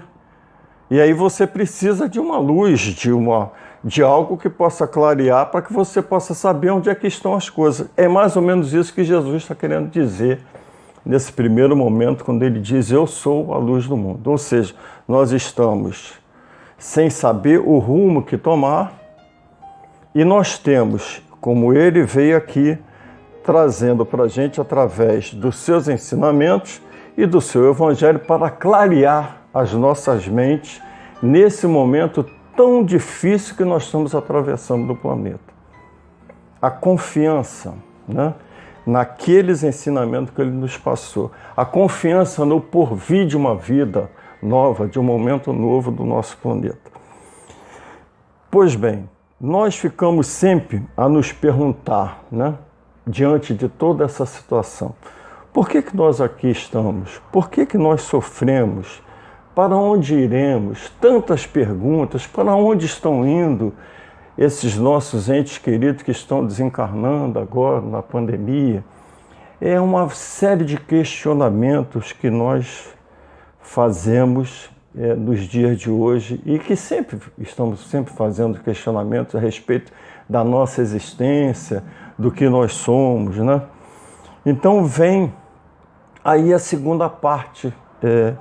E 0.89 1.01
aí 1.01 1.13
você 1.13 1.45
precisa 1.45 2.07
de 2.07 2.19
uma 2.19 2.37
luz, 2.37 2.79
de 2.79 3.11
uma 3.11 3.51
de 3.83 4.01
algo 4.01 4.37
que 4.37 4.49
possa 4.49 4.87
clarear 4.87 5.49
para 5.51 5.61
que 5.61 5.71
você 5.71 6.01
possa 6.01 6.33
saber 6.33 6.71
onde 6.71 6.89
é 6.89 6.95
que 6.95 7.07
estão 7.07 7.35
as 7.35 7.49
coisas. 7.49 7.87
É 7.95 8.07
mais 8.07 8.35
ou 8.35 8.41
menos 8.41 8.73
isso 8.73 8.93
que 8.93 9.03
Jesus 9.03 9.43
está 9.43 9.55
querendo 9.55 9.89
dizer 9.89 10.39
nesse 11.05 11.31
primeiro 11.31 11.75
momento, 11.75 12.25
quando 12.25 12.43
ele 12.43 12.59
diz: 12.59 12.91
Eu 12.91 13.07
sou 13.07 13.53
a 13.53 13.57
luz 13.57 13.87
do 13.87 13.95
mundo. 13.95 14.29
Ou 14.29 14.37
seja, 14.37 14.73
nós 15.07 15.31
estamos 15.31 16.13
sem 16.77 17.09
saber 17.09 17.59
o 17.59 17.77
rumo 17.79 18.21
que 18.23 18.37
tomar 18.37 18.93
e 20.13 20.23
nós 20.23 20.57
temos, 20.59 21.21
como 21.39 21.73
ele 21.73 22.03
veio 22.03 22.37
aqui, 22.37 22.77
trazendo 23.43 24.05
para 24.05 24.23
a 24.23 24.27
gente 24.27 24.59
através 24.59 25.33
dos 25.33 25.57
seus 25.57 25.87
ensinamentos 25.87 26.81
e 27.15 27.25
do 27.25 27.39
seu 27.39 27.69
Evangelho 27.69 28.19
para 28.19 28.49
clarear 28.49 29.36
as 29.53 29.73
nossas 29.73 30.27
mentes 30.27 30.81
nesse 31.21 31.65
momento 31.67 32.25
tão 32.55 32.83
difícil 32.83 33.55
que 33.55 33.63
nós 33.63 33.83
estamos 33.83 34.15
atravessando 34.15 34.87
do 34.87 34.95
planeta. 34.95 35.53
A 36.61 36.71
confiança 36.71 37.75
né, 38.07 38.33
naqueles 38.85 39.63
ensinamentos 39.63 40.33
que 40.33 40.41
ele 40.41 40.51
nos 40.51 40.77
passou, 40.77 41.31
a 41.55 41.65
confiança 41.65 42.45
no 42.45 42.59
porvir 42.59 43.27
de 43.27 43.37
uma 43.37 43.55
vida 43.55 44.09
nova, 44.41 44.87
de 44.87 44.99
um 44.99 45.03
momento 45.03 45.53
novo 45.53 45.91
do 45.91 46.03
nosso 46.03 46.37
planeta. 46.37 46.91
Pois 48.49 48.75
bem, 48.75 49.07
nós 49.39 49.75
ficamos 49.75 50.27
sempre 50.27 50.83
a 50.95 51.07
nos 51.07 51.31
perguntar, 51.31 52.23
né, 52.31 52.55
diante 53.05 53.53
de 53.53 53.69
toda 53.69 54.05
essa 54.05 54.25
situação, 54.25 54.95
por 55.53 55.69
que, 55.69 55.81
que 55.81 55.95
nós 55.95 56.21
aqui 56.21 56.49
estamos? 56.49 57.21
Por 57.31 57.49
que, 57.49 57.65
que 57.65 57.77
nós 57.77 58.01
sofremos? 58.03 59.01
Para 59.57 59.75
onde 59.75 60.13
iremos? 60.13 60.87
Tantas 61.01 61.47
perguntas, 61.47 62.27
para 62.27 62.53
onde 62.53 62.85
estão 62.85 63.25
indo 63.25 63.73
esses 64.37 64.77
nossos 64.77 65.29
entes 65.29 65.57
queridos 65.57 66.03
que 66.03 66.11
estão 66.11 66.45
desencarnando 66.45 67.39
agora 67.39 67.81
na 67.81 68.03
pandemia? 68.03 68.85
É 69.59 69.81
uma 69.81 70.07
série 70.11 70.63
de 70.63 70.77
questionamentos 70.77 72.11
que 72.11 72.29
nós 72.29 72.87
fazemos 73.59 74.69
é, 74.95 75.15
nos 75.15 75.39
dias 75.39 75.79
de 75.79 75.89
hoje 75.89 76.39
e 76.45 76.59
que 76.59 76.75
sempre 76.75 77.19
estamos 77.39 77.89
sempre 77.89 78.13
fazendo 78.13 78.59
questionamentos 78.59 79.33
a 79.33 79.39
respeito 79.39 79.91
da 80.29 80.43
nossa 80.43 80.83
existência, 80.83 81.83
do 82.15 82.29
que 82.29 82.47
nós 82.47 82.73
somos, 82.73 83.37
né? 83.37 83.63
Então 84.45 84.85
vem 84.85 85.33
aí 86.23 86.53
a 86.53 86.59
segunda 86.59 87.09
parte 87.09 87.73
é, 88.03 88.35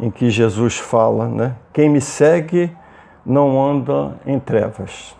em 0.00 0.10
que 0.10 0.30
Jesus 0.30 0.78
fala, 0.78 1.28
né? 1.28 1.56
Quem 1.72 1.88
me 1.88 2.00
segue 2.00 2.70
não 3.24 3.62
anda 3.62 4.16
em 4.24 4.38
trevas. 4.38 5.16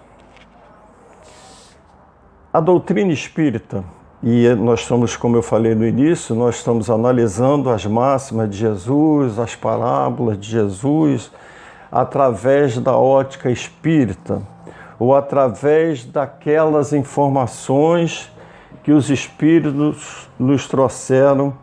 A 2.53 2.61
doutrina 2.61 3.13
espírita, 3.13 3.85
e 4.23 4.49
nós 4.55 4.81
estamos, 4.81 5.17
como 5.17 5.37
eu 5.37 5.43
falei 5.43 5.75
no 5.75 5.87
início, 5.87 6.35
nós 6.35 6.57
estamos 6.57 6.91
analisando 6.91 7.71
as 7.71 7.85
máximas 7.85 8.51
de 8.51 8.57
Jesus, 8.57 9.39
as 9.39 9.55
parábolas 9.55 10.39
de 10.39 10.51
Jesus, 10.51 11.31
através 11.93 12.79
da 12.79 12.97
ótica 12.97 13.51
espírita, 13.51 14.43
ou 14.99 15.15
através 15.15 16.05
daquelas 16.05 16.93
informações 16.93 18.33
que 18.83 18.93
os 18.93 19.11
espíritos 19.11 20.29
nos 20.39 20.67
trouxeram 20.67 21.55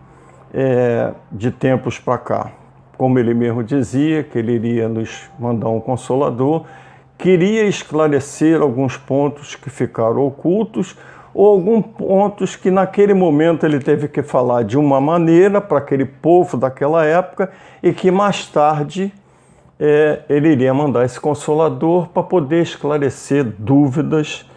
é, 0.54 1.12
de 1.32 1.52
tempos 1.52 2.00
para 2.00 2.18
cá. 2.18 2.52
Como 2.98 3.20
ele 3.20 3.34
mesmo 3.34 3.64
dizia, 3.64 4.24
que 4.24 4.38
ele 4.38 4.54
iria 4.54 4.88
nos 4.88 5.30
mandar 5.38 5.70
um 5.70 5.80
consolador, 5.80 6.66
queria 7.18 7.68
esclarecer 7.68 8.62
alguns 8.62 8.98
pontos 8.98 9.56
que 9.56 9.70
ficaram 9.70 10.26
ocultos 10.26 10.98
ou 11.34 11.48
alguns 11.48 11.86
pontos 11.86 12.56
que 12.56 12.72
naquele 12.72 13.14
momento 13.14 13.66
ele 13.66 13.80
teve 13.80 14.08
que 14.08 14.24
falar 14.24 14.64
de 14.64 14.78
uma 14.78 15.02
maneira 15.02 15.60
para 15.60 15.80
aquele 15.80 16.06
povo 16.06 16.56
daquela 16.56 17.06
época 17.06 17.52
e 17.84 17.92
que 17.92 18.10
mais 18.10 18.48
tarde 18.48 19.14
é, 19.78 20.22
ele 20.30 20.50
iria 20.50 20.74
mandar 20.74 21.04
esse 21.04 21.20
consolador 21.20 22.08
para 22.08 22.24
poder 22.24 22.62
esclarecer 22.62 23.44
dúvidas 23.44 24.50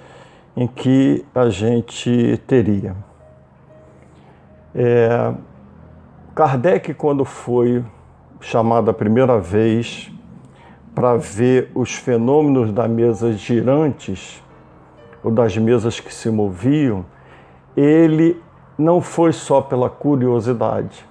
em 0.57 0.67
que 0.69 1.25
a 1.35 1.49
gente 1.49 2.41
teria. 2.47 2.95
É, 4.75 5.33
Kardec, 6.35 6.95
quando 6.95 7.25
foi 7.25 7.85
chamado 8.41 8.91
a 8.91 8.95
primeira 8.95 9.39
vez 9.39 10.11
para 10.95 11.17
ver 11.17 11.71
os 11.75 11.95
fenômenos 11.95 12.73
das 12.73 12.91
mesas 12.91 13.39
girantes, 13.39 14.43
ou 15.23 15.31
das 15.31 15.57
mesas 15.57 16.01
que 16.01 16.13
se 16.13 16.31
moviam, 16.31 17.05
ele 17.77 18.41
não 18.77 19.01
foi 19.01 19.33
só 19.33 19.61
pela 19.61 19.91
curiosidade, 19.91 21.05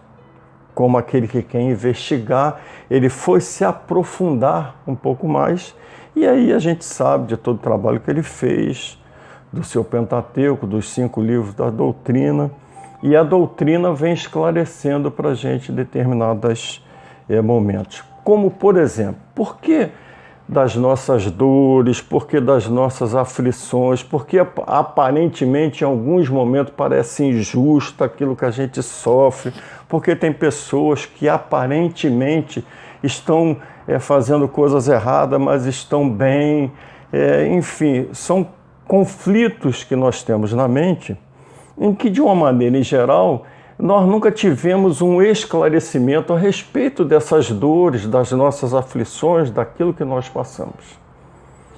como 0.74 0.98
aquele 0.98 1.28
que 1.28 1.42
quer 1.42 1.62
investigar, 1.62 2.60
ele 2.90 3.10
foi 3.10 3.42
se 3.42 3.64
aprofundar 3.66 4.76
um 4.86 4.96
pouco 4.96 5.28
mais, 5.28 5.76
e 6.16 6.28
aí 6.28 6.54
a 6.54 6.60
gente 6.60 6.84
sabe 6.86 7.28
de 7.28 7.38
todo 7.38 7.56
o 7.56 7.60
trabalho 7.60 8.00
que 8.00 8.10
ele 8.10 8.24
fez, 8.24 9.02
do 9.52 9.64
seu 9.64 9.84
Pentateuco, 9.84 10.68
dos 10.68 10.90
cinco 10.90 11.22
livros 11.22 11.54
da 11.54 11.70
doutrina, 11.70 12.52
e 13.02 13.16
a 13.16 13.24
doutrina 13.24 13.94
vem 13.94 14.14
esclarecendo 14.14 15.10
para 15.12 15.30
a 15.30 15.34
gente 15.34 15.72
determinados 15.72 16.86
é, 17.30 17.42
momentos. 17.42 18.04
Como, 18.24 18.52
por 18.52 18.78
exemplo, 18.78 19.22
por 19.34 19.58
que 19.58 19.90
das 20.48 20.76
nossas 20.76 21.30
dores, 21.30 22.00
por 22.00 22.26
que 22.26 22.40
das 22.40 22.68
nossas 22.68 23.14
aflições, 23.14 24.02
porque 24.02 24.38
aparentemente 24.66 25.84
em 25.84 25.88
alguns 25.88 26.30
momentos 26.30 26.74
parece 26.76 27.26
injusto 27.26 28.04
aquilo 28.04 28.36
que 28.36 28.46
a 28.46 28.52
gente 28.52 28.82
sofre, 28.82 29.52
porque 29.90 30.16
tem 30.16 30.32
pessoas 30.32 31.06
que 31.06 31.28
aparentemente 31.28 32.66
estão 33.04 33.58
é, 33.88 34.00
fazendo 34.00 34.48
coisas 34.48 34.88
erradas, 34.88 35.40
mas 35.40 35.66
estão 35.66 36.10
bem. 36.10 36.72
É, 37.12 37.48
enfim, 37.48 38.08
são 38.14 38.48
conflitos 38.88 39.84
que 39.84 39.96
nós 39.96 40.24
temos 40.24 40.54
na 40.54 40.68
mente 40.68 41.18
em 41.78 41.94
que, 41.94 42.10
de 42.10 42.22
uma 42.22 42.34
maneira 42.34 42.78
em 42.78 42.84
geral, 42.84 43.46
nós 43.80 44.08
nunca 44.08 44.32
tivemos 44.32 45.02
um 45.02 45.22
esclarecimento 45.22 46.34
a 46.34 46.38
respeito 46.38 47.06
dessas 47.06 47.52
dores, 47.52 48.08
das 48.08 48.32
nossas 48.32 48.74
aflições, 48.74 49.52
daquilo 49.52 49.94
que 49.94 50.04
nós 50.04 50.28
passamos. 50.28 50.98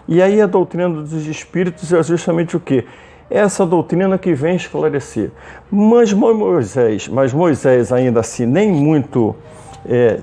E 0.08 0.22
aí 0.22 0.41
a 0.41 0.48
doutrina 0.48 0.89
dos 0.89 1.27
espíritos 1.27 1.91
é 1.91 2.01
justamente 2.01 2.56
o 2.56 2.60
que? 2.60 2.86
Essa 3.29 3.65
doutrina 3.65 4.18
que 4.18 4.34
vem 4.34 4.56
esclarecer. 4.56 5.29
Mas 5.70 6.13
Moisés, 6.13 7.08
mas 7.08 7.34
Moisés 7.34 7.91
ainda 7.91 8.22
assim 8.22 8.46
nem 8.46 8.72
muito 8.72 9.36
é, 9.86 10.20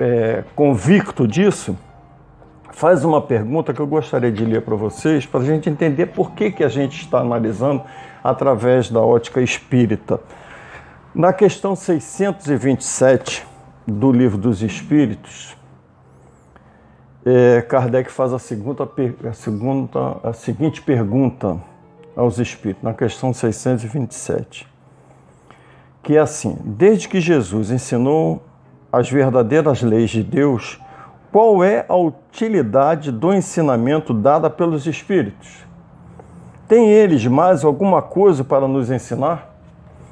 é, 0.00 0.44
convicto 0.56 1.28
disso, 1.28 1.76
faz 2.72 3.04
uma 3.04 3.20
pergunta 3.20 3.72
que 3.72 3.80
eu 3.80 3.86
gostaria 3.86 4.32
de 4.32 4.44
ler 4.44 4.62
para 4.62 4.74
vocês, 4.74 5.24
para 5.24 5.40
a 5.40 5.44
gente 5.44 5.68
entender 5.70 6.06
por 6.06 6.32
que, 6.32 6.50
que 6.50 6.64
a 6.64 6.68
gente 6.68 7.00
está 7.00 7.20
analisando 7.20 7.82
através 8.24 8.90
da 8.90 9.00
ótica 9.00 9.40
espírita. 9.40 10.20
Na 11.16 11.32
questão 11.32 11.74
627 11.74 13.46
do 13.86 14.12
Livro 14.12 14.36
dos 14.36 14.60
Espíritos, 14.60 15.56
é, 17.24 17.62
Kardec 17.62 18.12
faz 18.12 18.34
a, 18.34 18.38
segunda, 18.38 18.86
a, 19.26 19.32
segunda, 19.32 20.18
a 20.22 20.34
seguinte 20.34 20.82
pergunta 20.82 21.56
aos 22.14 22.38
espíritos, 22.38 22.84
na 22.84 22.92
questão 22.92 23.32
627, 23.32 24.68
que 26.02 26.18
é 26.18 26.20
assim: 26.20 26.58
Desde 26.62 27.08
que 27.08 27.18
Jesus 27.18 27.70
ensinou 27.70 28.42
as 28.92 29.10
verdadeiras 29.10 29.80
leis 29.80 30.10
de 30.10 30.22
Deus, 30.22 30.78
qual 31.32 31.64
é 31.64 31.86
a 31.88 31.96
utilidade 31.96 33.10
do 33.10 33.32
ensinamento 33.32 34.12
dada 34.12 34.50
pelos 34.50 34.86
espíritos? 34.86 35.64
Tem 36.68 36.90
eles 36.90 37.26
mais 37.26 37.64
alguma 37.64 38.02
coisa 38.02 38.44
para 38.44 38.68
nos 38.68 38.90
ensinar? 38.90 39.55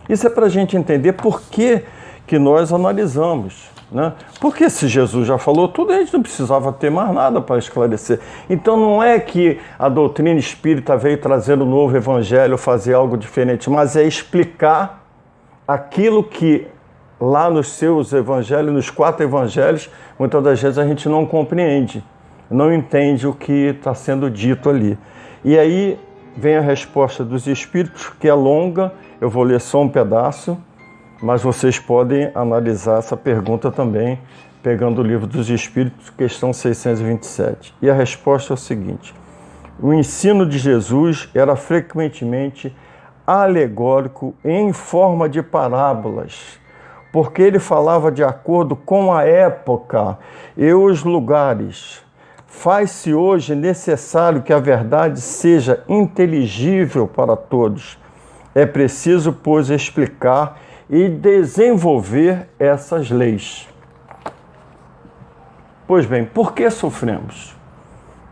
Isso 0.08 0.26
é 0.26 0.30
para 0.30 0.46
a 0.46 0.49
gente 0.49 0.76
entender 0.76 1.12
por 1.12 1.40
que, 1.42 1.82
que 2.26 2.38
nós 2.38 2.73
analisamos. 2.73 3.70
Né? 3.90 4.12
Porque 4.40 4.68
se 4.68 4.88
Jesus 4.88 5.26
já 5.26 5.38
falou 5.38 5.68
tudo, 5.68 5.92
a 5.92 5.99
gente 5.99 6.12
não 6.12 6.23
precisava 6.23 6.73
ter 6.73 6.90
mais 6.90 7.12
nada 7.14 7.40
para 7.40 7.58
esclarecer. 7.58 8.18
Então 8.50 8.76
não 8.76 9.02
é 9.02 9.18
que 9.20 9.61
a 9.78 9.88
doutrina 9.88 10.38
espírita 10.38 10.96
veio 10.96 11.18
trazer 11.18 11.61
um 11.61 11.66
novo 11.66 11.96
evangelho, 11.96 12.58
fazer 12.58 12.94
algo 12.94 13.16
diferente, 13.16 13.70
mas 13.70 13.94
é 13.94 14.02
explicar 14.02 15.04
aquilo 15.66 16.25
que 16.25 16.66
lá 17.20 17.49
nos 17.49 17.68
seus 17.68 18.12
evangelhos, 18.12 18.73
nos 18.73 18.90
quatro 18.90 19.25
evangelhos, 19.25 19.88
muitas 20.18 20.42
das 20.42 20.61
vezes 20.61 20.78
a 20.78 20.87
gente 20.87 21.08
não 21.08 21.25
compreende, 21.25 22.04
não 22.50 22.73
entende 22.73 23.26
o 23.26 23.32
que 23.32 23.52
está 23.52 23.94
sendo 23.94 24.30
dito 24.30 24.68
ali. 24.68 24.99
E 25.44 25.58
aí 25.58 25.99
vem 26.36 26.56
a 26.56 26.60
resposta 26.60 27.24
dos 27.24 27.46
espíritos, 27.46 28.10
que 28.20 28.28
é 28.28 28.34
longa 28.34 28.92
eu 29.24 29.30
vou 29.30 29.42
ler 29.42 29.58
só 29.58 29.80
um 29.80 29.88
pedaço, 29.88 30.58
mas 31.22 31.42
vocês 31.42 31.78
podem 31.78 32.30
analisar 32.34 32.98
essa 32.98 33.16
pergunta 33.16 33.72
também, 33.72 34.18
pegando 34.62 35.00
o 35.00 35.02
livro 35.02 35.26
dos 35.26 35.48
Espíritos, 35.48 36.10
questão 36.10 36.52
627. 36.52 37.74
E 37.80 37.88
a 37.88 37.94
resposta 37.94 38.52
é 38.52 38.54
o 38.54 38.58
seguinte: 38.58 39.14
o 39.80 39.94
ensino 39.94 40.44
de 40.44 40.58
Jesus 40.58 41.30
era 41.34 41.56
frequentemente 41.56 42.76
alegórico 43.26 44.34
em 44.44 44.74
forma 44.74 45.26
de 45.26 45.42
parábolas, 45.42 46.60
porque 47.10 47.40
ele 47.40 47.58
falava 47.58 48.12
de 48.12 48.22
acordo 48.22 48.76
com 48.76 49.10
a 49.10 49.24
época 49.24 50.18
e 50.54 50.70
os 50.74 51.02
lugares. 51.02 52.03
Faz-se 52.56 53.12
hoje 53.12 53.54
necessário 53.54 54.42
que 54.42 54.52
a 54.52 54.58
verdade 54.58 55.20
seja 55.20 55.84
inteligível 55.87 57.06
para 57.06 57.37
todos 57.37 57.99
É 58.54 58.64
preciso, 58.64 59.32
pois, 59.32 59.68
explicar 59.68 60.58
e 60.88 61.08
desenvolver 61.08 62.49
essas 62.58 63.11
leis. 63.11 63.68
Pois 65.87 66.06
bem, 66.06 66.25
por 66.25 66.54
que 66.54 66.70
sofremos? 66.70 67.54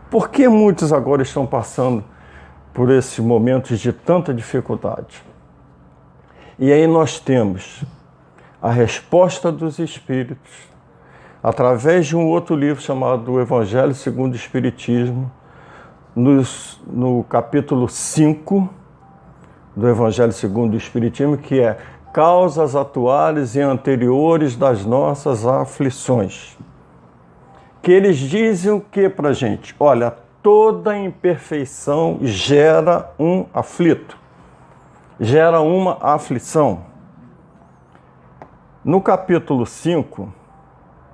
Por 0.09 0.29
que 0.29 0.47
muitos 0.47 0.93
agora 0.93 1.21
estão 1.21 1.45
passando 1.45 2.03
por 2.73 2.89
esses 2.89 3.19
momentos 3.19 3.79
de 3.79 3.91
tanta 3.91 4.33
dificuldade? 4.33 5.21
E 6.57 6.71
aí 6.71 6.87
nós 6.87 7.19
temos 7.19 7.83
a 8.61 8.71
resposta 8.71 9.51
dos 9.51 9.77
Espíritos, 9.77 10.72
através 11.43 12.07
de 12.07 12.15
um 12.15 12.25
outro 12.25 12.55
livro 12.55 12.81
chamado 12.81 13.37
Evangelho 13.41 13.93
segundo 13.93 14.31
o 14.31 14.35
Espiritismo, 14.37 15.29
nos, 16.15 16.81
no 16.87 17.25
capítulo 17.25 17.89
5 17.89 18.69
do 19.75 19.89
Evangelho 19.89 20.31
segundo 20.31 20.75
o 20.75 20.77
Espiritismo, 20.77 21.37
que 21.37 21.59
é 21.59 21.77
Causas 22.13 22.75
atuais 22.75 23.55
e 23.55 23.59
anteriores 23.59 24.55
das 24.55 24.85
nossas 24.85 25.45
aflições. 25.45 26.55
Que 27.81 27.91
eles 27.91 28.17
dizem 28.17 28.71
o 28.71 28.79
que 28.79 29.09
para 29.09 29.33
gente? 29.33 29.75
Olha, 29.79 30.15
toda 30.41 30.95
imperfeição 30.95 32.19
gera 32.21 33.11
um 33.19 33.47
aflito, 33.51 34.15
gera 35.19 35.59
uma 35.59 35.97
aflição. 35.99 36.85
No 38.85 39.01
capítulo 39.01 39.65
5, 39.65 40.42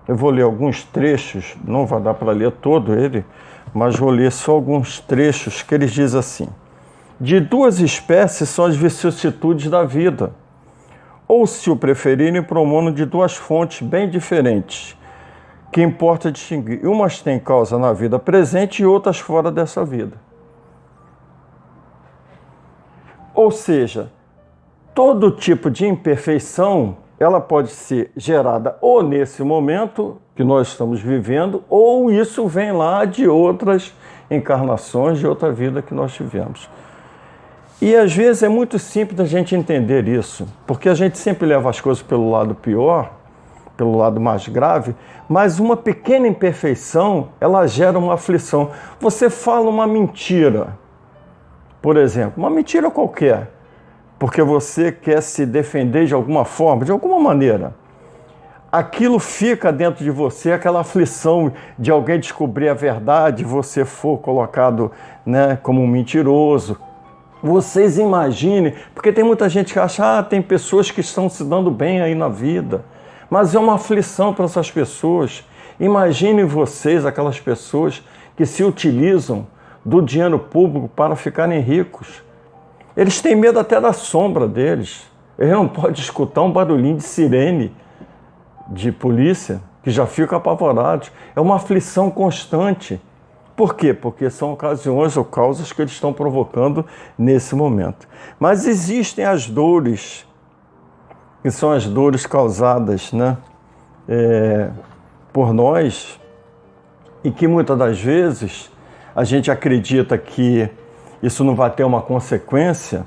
eu 0.09 0.15
vou 0.15 0.31
ler 0.31 0.41
alguns 0.41 0.83
trechos, 0.83 1.55
não 1.63 1.85
vai 1.85 2.01
dar 2.01 2.15
para 2.15 2.31
ler 2.31 2.51
todo 2.53 2.99
ele, 2.99 3.23
mas 3.71 3.95
vou 3.95 4.09
ler 4.09 4.31
só 4.31 4.53
alguns 4.53 4.99
trechos 4.99 5.61
que 5.61 5.75
eles 5.75 5.91
dizem 5.91 6.19
assim: 6.19 6.49
De 7.21 7.39
duas 7.39 7.79
espécies 7.79 8.49
são 8.49 8.65
as 8.65 8.75
vicissitudes 8.75 9.69
da 9.69 9.83
vida, 9.83 10.33
ou 11.27 11.45
se 11.45 11.69
o 11.69 11.75
preferirem, 11.75 12.41
promono 12.41 12.91
de 12.91 13.05
duas 13.05 13.35
fontes 13.35 13.87
bem 13.87 14.09
diferentes, 14.09 14.97
que 15.71 15.79
importa 15.79 16.31
distinguir. 16.31 16.83
Umas 16.87 17.21
têm 17.21 17.37
causa 17.37 17.77
na 17.77 17.93
vida 17.93 18.17
presente 18.17 18.81
e 18.81 18.87
outras 18.87 19.19
fora 19.19 19.51
dessa 19.51 19.85
vida. 19.85 20.17
Ou 23.35 23.51
seja, 23.51 24.11
todo 24.95 25.29
tipo 25.29 25.69
de 25.69 25.85
imperfeição 25.85 26.97
ela 27.19 27.41
pode 27.41 27.69
ser 27.69 28.11
gerada 28.15 28.77
ou 28.81 29.03
nesse 29.03 29.43
momento 29.43 30.17
que 30.35 30.43
nós 30.43 30.69
estamos 30.69 31.01
vivendo, 31.01 31.63
ou 31.69 32.09
isso 32.09 32.47
vem 32.47 32.71
lá 32.71 33.03
de 33.03 33.27
outras 33.27 33.93
encarnações, 34.31 35.19
de 35.19 35.27
outra 35.27 35.51
vida 35.51 35.81
que 35.81 35.93
nós 35.93 36.13
tivemos. 36.13 36.69
E 37.81 37.95
às 37.95 38.13
vezes 38.13 38.43
é 38.43 38.49
muito 38.49 38.79
simples 38.79 39.19
a 39.19 39.25
gente 39.25 39.53
entender 39.53 40.07
isso, 40.07 40.47
porque 40.65 40.87
a 40.87 40.93
gente 40.93 41.17
sempre 41.17 41.45
leva 41.45 41.69
as 41.69 41.81
coisas 41.81 42.01
pelo 42.01 42.29
lado 42.31 42.55
pior, 42.55 43.11
pelo 43.75 43.97
lado 43.97 44.19
mais 44.19 44.47
grave, 44.47 44.95
mas 45.27 45.59
uma 45.59 45.75
pequena 45.75 46.27
imperfeição, 46.27 47.29
ela 47.39 47.65
gera 47.67 47.97
uma 47.97 48.15
aflição. 48.15 48.71
Você 48.99 49.29
fala 49.29 49.69
uma 49.69 49.87
mentira, 49.87 50.77
por 51.81 51.97
exemplo, 51.97 52.33
uma 52.37 52.49
mentira 52.49 52.89
qualquer 52.89 53.58
porque 54.19 54.43
você 54.43 54.91
quer 54.91 55.21
se 55.21 55.45
defender 55.45 56.05
de 56.05 56.13
alguma 56.13 56.43
forma, 56.43 56.83
de 56.83 56.91
alguma 56.91 57.17
maneira. 57.17 57.73
Aquilo 58.69 59.17
fica 59.17 59.71
dentro 59.71 60.03
de 60.03 60.11
você, 60.11 60.51
aquela 60.51 60.81
aflição 60.81 61.51
de 61.77 61.89
alguém 61.89 62.19
descobrir 62.19 62.69
a 62.69 62.73
verdade, 62.73 63.43
você 63.43 63.83
for 63.85 64.19
colocado 64.19 64.91
né, 65.25 65.57
como 65.63 65.81
um 65.81 65.87
mentiroso. 65.87 66.77
Vocês 67.41 67.97
imaginem, 67.97 68.75
porque 68.93 69.13
tem 69.13 69.23
muita 69.23 69.47
gente 69.47 69.73
que 69.73 69.79
acha, 69.79 70.19
ah, 70.19 70.21
tem 70.21 70.41
pessoas 70.41 70.91
que 70.91 70.99
estão 70.99 71.29
se 71.29 71.43
dando 71.43 71.71
bem 71.71 72.01
aí 72.01 72.13
na 72.13 72.27
vida, 72.27 72.83
mas 73.29 73.55
é 73.55 73.59
uma 73.59 73.75
aflição 73.75 74.33
para 74.33 74.45
essas 74.45 74.69
pessoas. 74.69 75.47
Imaginem 75.79 76.43
vocês, 76.43 77.05
aquelas 77.05 77.39
pessoas 77.39 78.03
que 78.35 78.45
se 78.45 78.63
utilizam 78.63 79.47
do 79.83 80.01
dinheiro 80.01 80.37
público 80.37 80.89
para 80.89 81.15
ficarem 81.15 81.61
ricos 81.61 82.21
eles 82.99 83.21
têm 83.21 83.33
medo 83.33 83.57
até 83.57 83.79
da 83.79 83.93
sombra 83.93 84.45
deles. 84.45 85.09
Ele 85.37 85.51
não 85.51 85.69
pode 85.69 86.01
escutar 86.01 86.41
um 86.41 86.51
barulhinho 86.51 86.97
de 86.97 87.03
sirene 87.03 87.73
de 88.67 88.91
polícia, 88.91 89.61
que 89.81 89.89
já 89.89 90.05
fica 90.05 90.35
apavorados. 90.35 91.09
É 91.33 91.39
uma 91.39 91.55
aflição 91.55 92.11
constante. 92.11 92.99
Por 93.55 93.75
quê? 93.75 93.93
Porque 93.93 94.29
são 94.29 94.51
ocasiões 94.51 95.15
ou 95.15 95.23
causas 95.23 95.71
que 95.71 95.81
eles 95.81 95.93
estão 95.93 96.11
provocando 96.11 96.85
nesse 97.17 97.55
momento. 97.55 98.05
Mas 98.37 98.67
existem 98.67 99.23
as 99.23 99.47
dores, 99.47 100.27
que 101.41 101.49
são 101.49 101.71
as 101.71 101.85
dores 101.85 102.25
causadas 102.25 103.13
né, 103.13 103.37
é, 104.09 104.71
por 105.31 105.53
nós, 105.53 106.19
e 107.23 107.31
que 107.31 107.47
muitas 107.47 107.77
das 107.77 107.97
vezes 107.97 108.69
a 109.15 109.23
gente 109.23 109.49
acredita 109.49 110.17
que 110.17 110.69
isso 111.21 111.43
não 111.43 111.55
vai 111.55 111.69
ter 111.69 111.83
uma 111.83 112.01
consequência, 112.01 113.05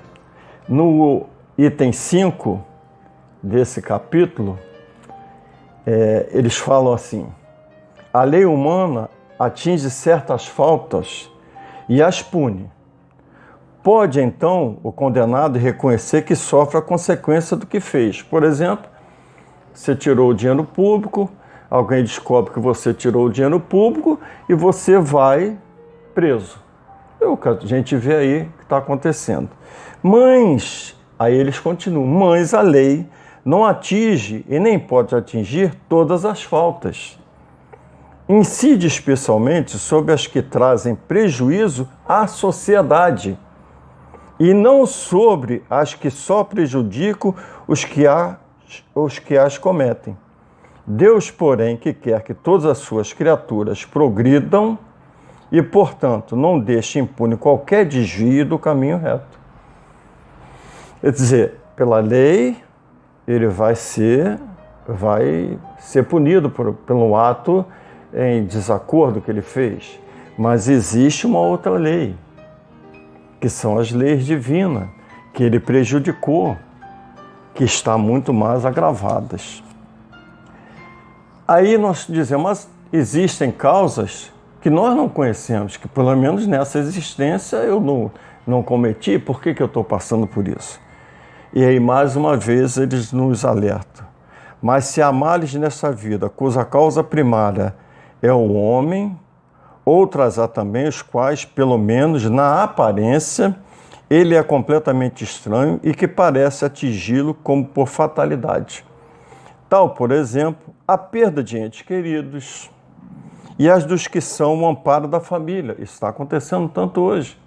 no 0.68 1.26
item 1.56 1.92
5 1.92 2.62
desse 3.42 3.80
capítulo, 3.82 4.58
é, 5.86 6.28
eles 6.30 6.56
falam 6.56 6.92
assim: 6.92 7.26
a 8.12 8.22
lei 8.22 8.44
humana 8.44 9.08
atinge 9.38 9.90
certas 9.90 10.46
faltas 10.46 11.30
e 11.88 12.02
as 12.02 12.22
pune. 12.22 12.70
Pode 13.82 14.20
então 14.20 14.78
o 14.84 14.92
condenado 14.92 15.58
reconhecer 15.58 16.22
que 16.22 16.36
sofre 16.36 16.78
a 16.78 16.82
consequência 16.82 17.56
do 17.56 17.66
que 17.66 17.80
fez. 17.80 18.22
Por 18.22 18.44
exemplo, 18.44 18.88
você 19.74 19.96
tirou 19.96 20.30
o 20.30 20.34
dinheiro 20.34 20.62
público, 20.62 21.28
alguém 21.68 22.04
descobre 22.04 22.52
que 22.52 22.60
você 22.60 22.94
tirou 22.94 23.26
o 23.26 23.30
dinheiro 23.30 23.58
público 23.58 24.20
e 24.48 24.54
você 24.54 24.98
vai 24.98 25.58
preso. 26.14 26.61
É 27.22 27.36
que 27.36 27.48
a 27.48 27.54
gente 27.68 27.96
vê 27.96 28.16
aí 28.16 28.48
que 28.58 28.64
está 28.64 28.78
acontecendo. 28.78 29.48
Mas, 30.02 30.96
aí 31.16 31.34
eles 31.34 31.58
continuam, 31.60 32.06
mas 32.06 32.52
a 32.52 32.60
lei 32.60 33.06
não 33.44 33.64
atinge 33.64 34.44
e 34.48 34.58
nem 34.58 34.78
pode 34.78 35.14
atingir 35.14 35.72
todas 35.88 36.24
as 36.24 36.42
faltas. 36.42 37.18
Incide 38.28 38.86
especialmente 38.86 39.78
sobre 39.78 40.12
as 40.12 40.26
que 40.26 40.42
trazem 40.42 40.94
prejuízo 40.96 41.88
à 42.06 42.26
sociedade 42.26 43.38
e 44.38 44.52
não 44.52 44.84
sobre 44.84 45.62
as 45.70 45.94
que 45.94 46.10
só 46.10 46.42
prejudicam 46.42 47.34
os 47.68 47.84
que, 47.84 48.06
a, 48.06 48.36
os 48.94 49.18
que 49.20 49.36
as 49.36 49.58
cometem. 49.58 50.16
Deus, 50.84 51.30
porém, 51.30 51.76
que 51.76 51.92
quer 51.92 52.22
que 52.22 52.34
todas 52.34 52.66
as 52.66 52.78
suas 52.78 53.12
criaturas 53.12 53.84
progridam, 53.84 54.76
e, 55.52 55.60
portanto, 55.60 56.34
não 56.34 56.58
deixe 56.58 56.98
impune 56.98 57.36
qualquer 57.36 57.84
desvio 57.84 58.46
do 58.46 58.58
caminho 58.58 58.96
reto. 58.96 59.38
Quer 61.02 61.12
dizer, 61.12 61.60
pela 61.76 62.00
lei, 62.00 62.56
ele 63.28 63.46
vai 63.48 63.74
ser, 63.74 64.40
vai 64.88 65.58
ser 65.78 66.04
punido 66.04 66.48
por, 66.48 66.72
pelo 66.72 67.14
ato 67.14 67.66
em 68.14 68.46
desacordo 68.46 69.20
que 69.20 69.30
ele 69.30 69.42
fez. 69.42 70.00
Mas 70.38 70.70
existe 70.70 71.26
uma 71.26 71.40
outra 71.40 71.72
lei, 71.72 72.16
que 73.38 73.50
são 73.50 73.78
as 73.78 73.92
leis 73.92 74.24
divinas, 74.24 74.88
que 75.34 75.44
ele 75.44 75.60
prejudicou, 75.60 76.56
que 77.54 77.64
está 77.64 77.98
muito 77.98 78.32
mais 78.32 78.64
agravadas. 78.64 79.62
Aí 81.46 81.76
nós 81.76 82.06
dizemos, 82.08 82.42
mas 82.42 82.70
existem 82.90 83.52
causas 83.52 84.32
que 84.62 84.70
nós 84.70 84.96
não 84.96 85.08
conhecemos, 85.08 85.76
que 85.76 85.88
pelo 85.88 86.14
menos 86.14 86.46
nessa 86.46 86.78
existência 86.78 87.56
eu 87.56 87.80
não, 87.80 88.12
não 88.46 88.62
cometi, 88.62 89.18
por 89.18 89.42
que, 89.42 89.52
que 89.52 89.60
eu 89.60 89.66
estou 89.66 89.82
passando 89.82 90.24
por 90.26 90.46
isso? 90.46 90.80
E 91.52 91.64
aí, 91.64 91.80
mais 91.80 92.14
uma 92.14 92.36
vez, 92.36 92.76
eles 92.76 93.12
nos 93.12 93.44
alertam. 93.44 94.06
Mas 94.62 94.84
se 94.84 95.02
há 95.02 95.10
males 95.10 95.52
nessa 95.54 95.90
vida, 95.90 96.28
cuja 96.30 96.64
causa 96.64 97.02
primária 97.02 97.74
é 98.22 98.32
o 98.32 98.52
homem, 98.52 99.18
outras 99.84 100.38
há 100.38 100.46
também 100.46 100.86
os 100.86 101.02
quais, 101.02 101.44
pelo 101.44 101.76
menos 101.76 102.30
na 102.30 102.62
aparência, 102.62 103.56
ele 104.08 104.36
é 104.36 104.42
completamente 104.44 105.24
estranho 105.24 105.80
e 105.82 105.92
que 105.92 106.06
parece 106.06 106.64
atingi-lo 106.64 107.34
como 107.34 107.64
por 107.66 107.88
fatalidade. 107.88 108.84
Tal, 109.68 109.90
por 109.90 110.12
exemplo, 110.12 110.72
a 110.86 110.96
perda 110.96 111.42
de 111.42 111.58
entes 111.58 111.82
queridos, 111.82 112.70
e 113.62 113.70
as 113.70 113.84
dos 113.84 114.08
que 114.08 114.20
são 114.20 114.60
o 114.60 114.66
amparo 114.66 115.06
da 115.06 115.20
família. 115.20 115.76
Isso 115.78 115.92
está 115.92 116.08
acontecendo 116.08 116.68
tanto 116.68 117.00
hoje, 117.00 117.38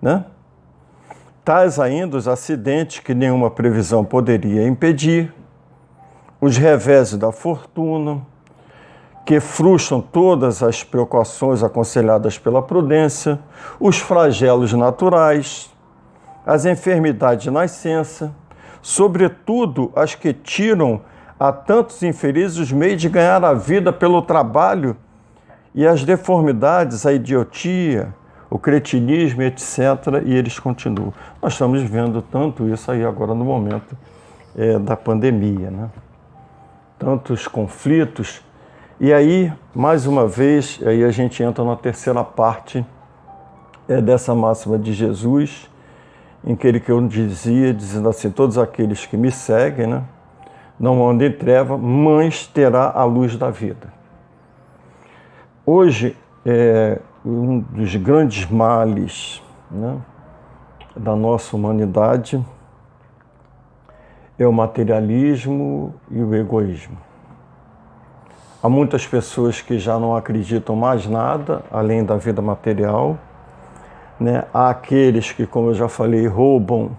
né? 0.00 0.26
Tais 1.42 1.80
ainda 1.80 2.18
os 2.18 2.28
acidentes 2.28 2.98
que 2.98 3.14
nenhuma 3.14 3.50
previsão 3.50 4.04
poderia 4.04 4.68
impedir, 4.68 5.32
os 6.38 6.58
reveses 6.58 7.16
da 7.16 7.32
fortuna, 7.32 8.20
que 9.24 9.40
frustram 9.40 10.02
todas 10.02 10.62
as 10.62 10.84
precauções 10.84 11.62
aconselhadas 11.62 12.36
pela 12.36 12.60
prudência, 12.60 13.40
os 13.80 13.98
flagelos 13.98 14.70
naturais, 14.74 15.74
as 16.44 16.66
enfermidades 16.66 17.44
de 17.44 17.50
nascença, 17.50 18.34
sobretudo 18.82 19.90
as 19.96 20.14
que 20.14 20.34
tiram 20.34 21.00
a 21.40 21.50
tantos 21.52 22.02
infelizes 22.02 22.58
os 22.58 22.70
meios 22.70 23.00
de 23.00 23.08
ganhar 23.08 23.42
a 23.42 23.54
vida 23.54 23.90
pelo 23.94 24.20
trabalho, 24.20 24.94
e 25.74 25.86
as 25.86 26.04
deformidades, 26.04 27.04
a 27.04 27.12
idiotia, 27.12 28.14
o 28.48 28.58
cretinismo, 28.58 29.42
etc. 29.42 30.22
E 30.24 30.34
eles 30.34 30.58
continuam. 30.58 31.12
Nós 31.42 31.54
estamos 31.54 31.82
vendo 31.82 32.22
tanto 32.22 32.68
isso 32.68 32.90
aí 32.90 33.04
agora 33.04 33.34
no 33.34 33.44
momento 33.44 33.96
é, 34.56 34.78
da 34.78 34.96
pandemia, 34.96 35.70
né? 35.70 35.90
Tantos 36.98 37.48
conflitos. 37.48 38.40
E 39.00 39.12
aí, 39.12 39.52
mais 39.74 40.06
uma 40.06 40.28
vez, 40.28 40.78
aí 40.86 41.02
a 41.02 41.10
gente 41.10 41.42
entra 41.42 41.64
na 41.64 41.74
terceira 41.74 42.22
parte 42.22 42.86
é, 43.88 44.00
dessa 44.00 44.32
máxima 44.34 44.78
de 44.78 44.92
Jesus, 44.92 45.68
em 46.46 46.54
que 46.54 46.68
ele 46.68 46.78
que 46.78 46.92
eu 46.92 47.04
dizia, 47.08 47.74
dizendo 47.74 48.08
assim, 48.08 48.30
todos 48.30 48.56
aqueles 48.56 49.04
que 49.04 49.16
me 49.16 49.32
seguem, 49.32 49.88
né? 49.88 50.04
Não 50.78 51.08
andem 51.08 51.28
em 51.28 51.32
treva, 51.32 51.76
mas 51.76 52.46
terá 52.46 52.92
a 52.92 53.04
luz 53.04 53.36
da 53.36 53.50
vida. 53.50 53.93
Hoje, 55.66 56.14
é, 56.44 57.00
um 57.24 57.58
dos 57.58 57.96
grandes 57.96 58.44
males 58.50 59.42
né, 59.70 59.96
da 60.94 61.16
nossa 61.16 61.56
humanidade 61.56 62.44
é 64.38 64.46
o 64.46 64.52
materialismo 64.52 65.94
e 66.10 66.22
o 66.22 66.34
egoísmo. 66.34 66.98
Há 68.62 68.68
muitas 68.68 69.06
pessoas 69.06 69.62
que 69.62 69.78
já 69.78 69.98
não 69.98 70.14
acreditam 70.14 70.76
mais 70.76 71.06
nada 71.06 71.62
além 71.70 72.04
da 72.04 72.18
vida 72.18 72.42
material. 72.42 73.16
Né? 74.20 74.44
Há 74.52 74.68
aqueles 74.68 75.32
que, 75.32 75.46
como 75.46 75.70
eu 75.70 75.74
já 75.74 75.88
falei, 75.88 76.26
roubam 76.26 76.90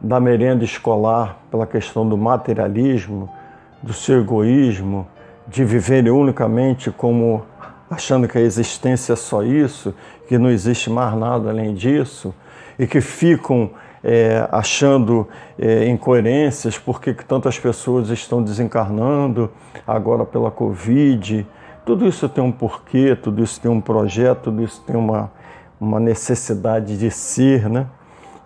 da 0.00 0.18
merenda 0.18 0.64
escolar 0.64 1.38
pela 1.52 1.68
questão 1.68 2.08
do 2.08 2.18
materialismo, 2.18 3.30
do 3.80 3.92
seu 3.92 4.22
egoísmo, 4.22 5.06
de 5.46 5.64
viverem 5.64 6.10
unicamente 6.10 6.90
como 6.90 7.44
achando 7.90 8.26
que 8.26 8.38
a 8.38 8.40
existência 8.40 9.12
é 9.12 9.16
só 9.16 9.42
isso, 9.42 9.94
que 10.26 10.38
não 10.38 10.50
existe 10.50 10.90
mais 10.90 11.14
nada 11.16 11.50
além 11.50 11.74
disso, 11.74 12.34
e 12.78 12.86
que 12.86 13.00
ficam 13.00 13.70
é, 14.02 14.46
achando 14.50 15.26
é, 15.58 15.88
incoerências 15.88 16.76
porque 16.78 17.14
que 17.14 17.24
tantas 17.24 17.58
pessoas 17.58 18.10
estão 18.10 18.42
desencarnando 18.42 19.50
agora 19.86 20.24
pela 20.24 20.50
Covid. 20.50 21.46
Tudo 21.86 22.06
isso 22.06 22.28
tem 22.28 22.42
um 22.42 22.52
porquê, 22.52 23.16
tudo 23.16 23.42
isso 23.42 23.60
tem 23.60 23.70
um 23.70 23.80
projeto, 23.80 24.44
tudo 24.44 24.62
isso 24.62 24.82
tem 24.86 24.96
uma, 24.96 25.30
uma 25.80 26.00
necessidade 26.00 26.98
de 26.98 27.10
ser, 27.10 27.68
né? 27.68 27.86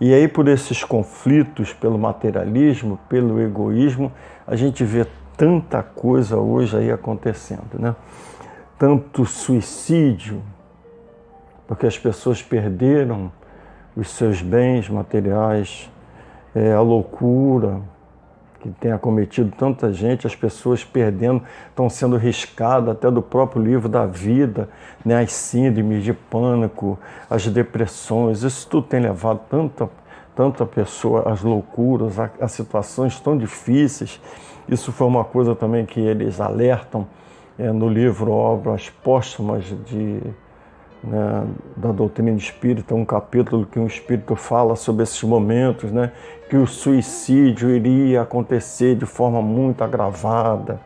E 0.00 0.14
aí, 0.14 0.28
por 0.28 0.46
esses 0.46 0.84
conflitos, 0.84 1.72
pelo 1.72 1.98
materialismo, 1.98 3.00
pelo 3.08 3.40
egoísmo, 3.40 4.12
a 4.46 4.54
gente 4.54 4.84
vê 4.84 5.04
tanta 5.38 5.84
coisa 5.84 6.36
hoje 6.36 6.76
aí 6.76 6.90
acontecendo, 6.90 7.78
né? 7.78 7.94
Tanto 8.76 9.24
suicídio, 9.24 10.42
porque 11.66 11.86
as 11.86 11.96
pessoas 11.96 12.42
perderam 12.42 13.30
os 13.96 14.10
seus 14.10 14.42
bens 14.42 14.88
materiais, 14.88 15.88
é, 16.54 16.72
a 16.72 16.80
loucura 16.80 17.80
que 18.60 18.68
tem 18.70 18.90
acometido 18.90 19.52
tanta 19.56 19.92
gente, 19.92 20.26
as 20.26 20.34
pessoas 20.34 20.84
perdendo, 20.84 21.42
estão 21.68 21.88
sendo 21.88 22.16
riscadas 22.16 22.88
até 22.90 23.08
do 23.08 23.22
próprio 23.22 23.62
livro 23.62 23.88
da 23.88 24.06
vida, 24.06 24.68
né, 25.04 25.20
as 25.20 25.32
síndromes 25.32 26.02
de 26.02 26.12
pânico, 26.12 26.98
as 27.30 27.46
depressões, 27.46 28.42
isso 28.42 28.66
tudo 28.68 28.88
tem 28.88 28.98
levado 28.98 29.40
tanta, 29.48 29.88
tanta 30.34 30.66
pessoa 30.66 31.30
às 31.32 31.42
loucuras, 31.42 32.18
a, 32.18 32.28
a 32.40 32.48
situações 32.48 33.20
tão 33.20 33.38
difíceis. 33.38 34.20
Isso 34.68 34.92
foi 34.92 35.06
uma 35.06 35.24
coisa 35.24 35.54
também 35.54 35.86
que 35.86 36.00
eles 36.00 36.40
alertam 36.40 37.06
é, 37.58 37.72
no 37.72 37.88
livro 37.88 38.30
Obras 38.30 38.90
Póstumas 38.90 39.64
de 39.86 40.20
né, 41.02 41.46
da 41.76 41.92
doutrina 41.92 42.30
espírita, 42.32 42.94
um 42.94 43.04
capítulo 43.04 43.66
que 43.66 43.78
um 43.78 43.86
espírito 43.86 44.34
fala 44.34 44.76
sobre 44.76 45.04
esses 45.04 45.22
momentos, 45.22 45.92
né, 45.92 46.12
que 46.50 46.56
o 46.56 46.66
suicídio 46.66 47.70
iria 47.70 48.22
acontecer 48.22 48.96
de 48.96 49.06
forma 49.06 49.40
muito 49.40 49.82
agravada, 49.82 50.80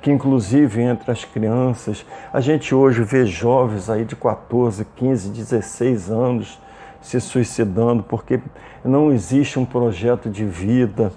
que 0.00 0.10
inclusive 0.10 0.80
entre 0.80 1.10
as 1.10 1.24
crianças, 1.24 2.04
a 2.32 2.40
gente 2.40 2.74
hoje 2.74 3.02
vê 3.02 3.26
jovens 3.26 3.90
aí 3.90 4.04
de 4.04 4.16
14, 4.16 4.86
15, 4.96 5.30
16 5.30 6.10
anos 6.10 6.58
se 7.00 7.20
suicidando 7.20 8.02
porque 8.02 8.40
não 8.84 9.12
existe 9.12 9.58
um 9.58 9.64
projeto 9.64 10.28
de 10.30 10.44
vida 10.44 11.12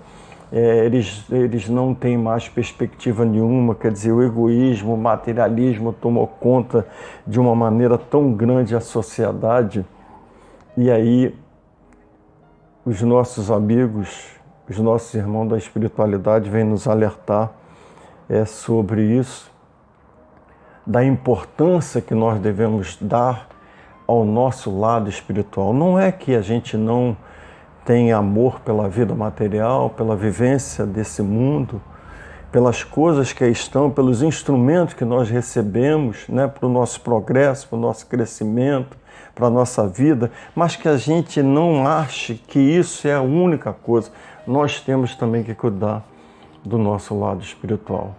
é, 0.52 0.86
eles, 0.86 1.26
eles 1.32 1.70
não 1.70 1.94
têm 1.94 2.18
mais 2.18 2.50
perspectiva 2.50 3.24
nenhuma, 3.24 3.74
quer 3.74 3.92
dizer, 3.92 4.12
o 4.12 4.22
egoísmo, 4.22 4.94
o 4.94 4.98
materialismo 4.98 5.94
tomou 5.94 6.28
conta 6.28 6.86
de 7.26 7.40
uma 7.40 7.56
maneira 7.56 7.98
tão 7.98 8.34
grande 8.34 8.76
a 8.76 8.82
sociedade, 8.82 9.86
e 10.76 10.92
aí 10.92 11.34
os 12.86 13.02
nossos 13.02 13.50
amigos, 13.50 14.28
os 14.70 14.78
nossos 14.78 15.14
irmãos 15.14 15.48
da 15.48 15.58
espiritualidade 15.58 16.50
vêm 16.50 16.66
nos 16.66 16.88
alertar 16.88 17.52
é, 18.28 18.44
sobre 18.44 19.04
isso, 19.04 19.50
da 20.86 21.04
importância 21.04 22.02
que 22.02 22.14
nós 22.14 22.40
devemos 22.40 22.98
dar 23.00 23.48
ao 24.06 24.26
nosso 24.26 24.78
lado 24.78 25.10
espiritual. 25.10 25.74
Não 25.74 25.98
é 25.98 26.12
que 26.12 26.36
a 26.36 26.42
gente 26.42 26.76
não 26.76 27.16
tem 27.86 28.12
amor 28.12 28.60
pela 28.60 28.88
vida 28.88 29.16
material, 29.16 29.90
pela 29.90 30.16
vivência 30.16 30.86
desse 30.86 31.22
mundo, 31.22 31.82
pelas 32.52 32.84
coisas 32.84 33.32
que 33.32 33.44
aí 33.44 33.52
estão, 33.52 33.90
pelos 33.90 34.22
instrumentos 34.22 34.94
que 34.94 35.06
nós 35.06 35.30
recebemos 35.30 36.28
né, 36.28 36.48
para 36.48 36.66
o 36.66 36.70
nosso 36.70 37.02
progresso, 37.02 37.68
para 37.68 37.78
o 37.78 37.82
nosso 37.82 38.06
crescimento, 38.08 38.98
para 39.34 39.48
a 39.48 39.50
nossa 39.50 39.88
vida, 39.88 40.32
mas 40.54 40.76
que 40.76 40.88
a 40.88 40.98
gente 40.98 41.42
não 41.42 41.88
ache 41.88 42.36
que 42.36 42.60
isso 42.60 43.08
é 43.08 43.16
a 43.16 43.22
única 43.22 43.72
coisa. 43.72 44.12
Nós 44.46 44.82
temos 44.82 45.16
também 45.16 45.44
que 45.44 45.56
cuidar 45.56 46.04
do 46.64 46.78
nosso 46.78 47.18
lado 47.18 47.42
espiritual, 47.42 48.14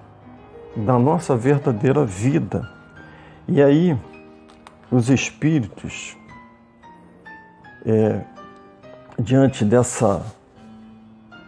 da 0.74 0.98
nossa 0.98 1.36
verdadeira 1.36 2.04
vida. 2.04 2.68
E 3.46 3.62
aí, 3.62 3.96
os 4.90 5.10
espíritos, 5.10 6.16
é, 7.84 8.22
diante 9.18 9.64
dessa 9.64 10.24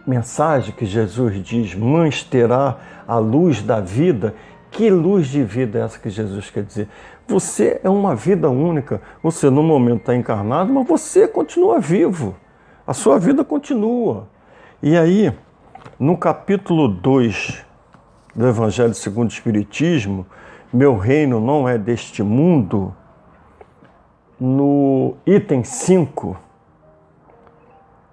mensagem 0.05 0.73
que 0.73 0.85
Jesus 0.85 1.43
diz: 1.43 1.75
Mães 1.75 2.23
terá 2.23 2.77
a 3.07 3.17
luz 3.17 3.61
da 3.61 3.79
vida. 3.79 4.35
Que 4.71 4.89
luz 4.89 5.27
de 5.27 5.41
vida 5.41 5.79
é 5.79 5.81
essa 5.83 5.97
que 5.97 6.09
Jesus 6.09 6.49
quer 6.49 6.63
dizer? 6.63 6.89
Você 7.27 7.79
é 7.83 7.89
uma 7.89 8.13
vida 8.13 8.49
única. 8.49 9.01
Você, 9.23 9.49
no 9.49 9.63
momento, 9.63 10.01
está 10.01 10.15
encarnado, 10.15 10.73
mas 10.73 10.85
você 10.85 11.27
continua 11.27 11.79
vivo. 11.79 12.35
A 12.85 12.93
sua 12.93 13.17
vida 13.17 13.43
continua. 13.43 14.27
E 14.83 14.97
aí, 14.97 15.33
no 15.97 16.17
capítulo 16.17 16.89
2 16.89 17.65
do 18.35 18.47
Evangelho 18.47 18.93
segundo 18.93 19.29
o 19.29 19.33
Espiritismo, 19.33 20.25
meu 20.71 20.97
reino 20.97 21.39
não 21.39 21.67
é 21.67 21.77
deste 21.77 22.21
mundo, 22.21 22.93
no 24.37 25.15
item 25.25 25.63
5, 25.63 26.37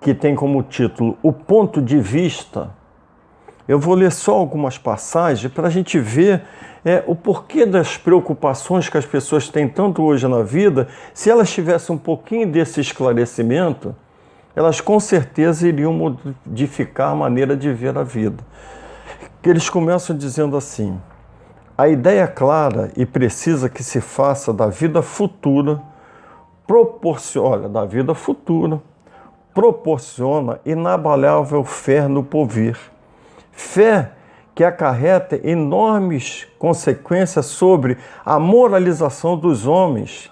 que 0.02 0.12
tem 0.12 0.34
como 0.34 0.64
título 0.64 1.16
O 1.22 1.32
Ponto 1.32 1.80
de 1.80 1.98
Vista. 1.98 2.70
Eu 3.68 3.78
vou 3.78 3.94
ler 3.94 4.10
só 4.10 4.34
algumas 4.34 4.76
passagens 4.76 5.50
para 5.52 5.68
a 5.68 5.70
gente 5.70 5.96
ver 6.00 6.42
é, 6.84 7.04
o 7.06 7.14
porquê 7.14 7.64
das 7.64 7.96
preocupações 7.96 8.88
que 8.88 8.98
as 8.98 9.06
pessoas 9.06 9.48
têm 9.48 9.68
tanto 9.68 10.02
hoje 10.02 10.26
na 10.26 10.42
vida. 10.42 10.88
Se 11.14 11.30
elas 11.30 11.52
tivessem 11.52 11.94
um 11.94 11.98
pouquinho 11.98 12.50
desse 12.50 12.80
esclarecimento, 12.80 13.94
elas 14.56 14.80
com 14.80 14.98
certeza 14.98 15.68
iriam 15.68 15.92
modificar 15.92 17.12
a 17.12 17.14
maneira 17.14 17.56
de 17.56 17.72
ver 17.72 17.96
a 17.96 18.02
vida. 18.02 18.44
Eles 19.44 19.70
começam 19.70 20.16
dizendo 20.16 20.56
assim: 20.56 21.00
a 21.78 21.86
ideia 21.86 22.26
clara 22.26 22.90
e 22.96 23.06
precisa 23.06 23.68
que 23.68 23.84
se 23.84 24.00
faça 24.00 24.52
da 24.52 24.66
vida 24.66 25.00
futura 25.00 25.80
proporciona 26.66 27.68
da 27.68 27.84
vida 27.84 28.14
futura 28.14 28.80
proporciona 29.54 30.60
inabalável 30.64 31.64
fé 31.64 32.08
no 32.08 32.22
porvir. 32.22 32.78
Fé 33.52 34.12
que 34.54 34.64
acarreta 34.64 35.40
enormes 35.42 36.46
consequências 36.58 37.46
sobre 37.46 37.96
a 38.24 38.38
moralização 38.38 39.36
dos 39.36 39.66
homens, 39.66 40.30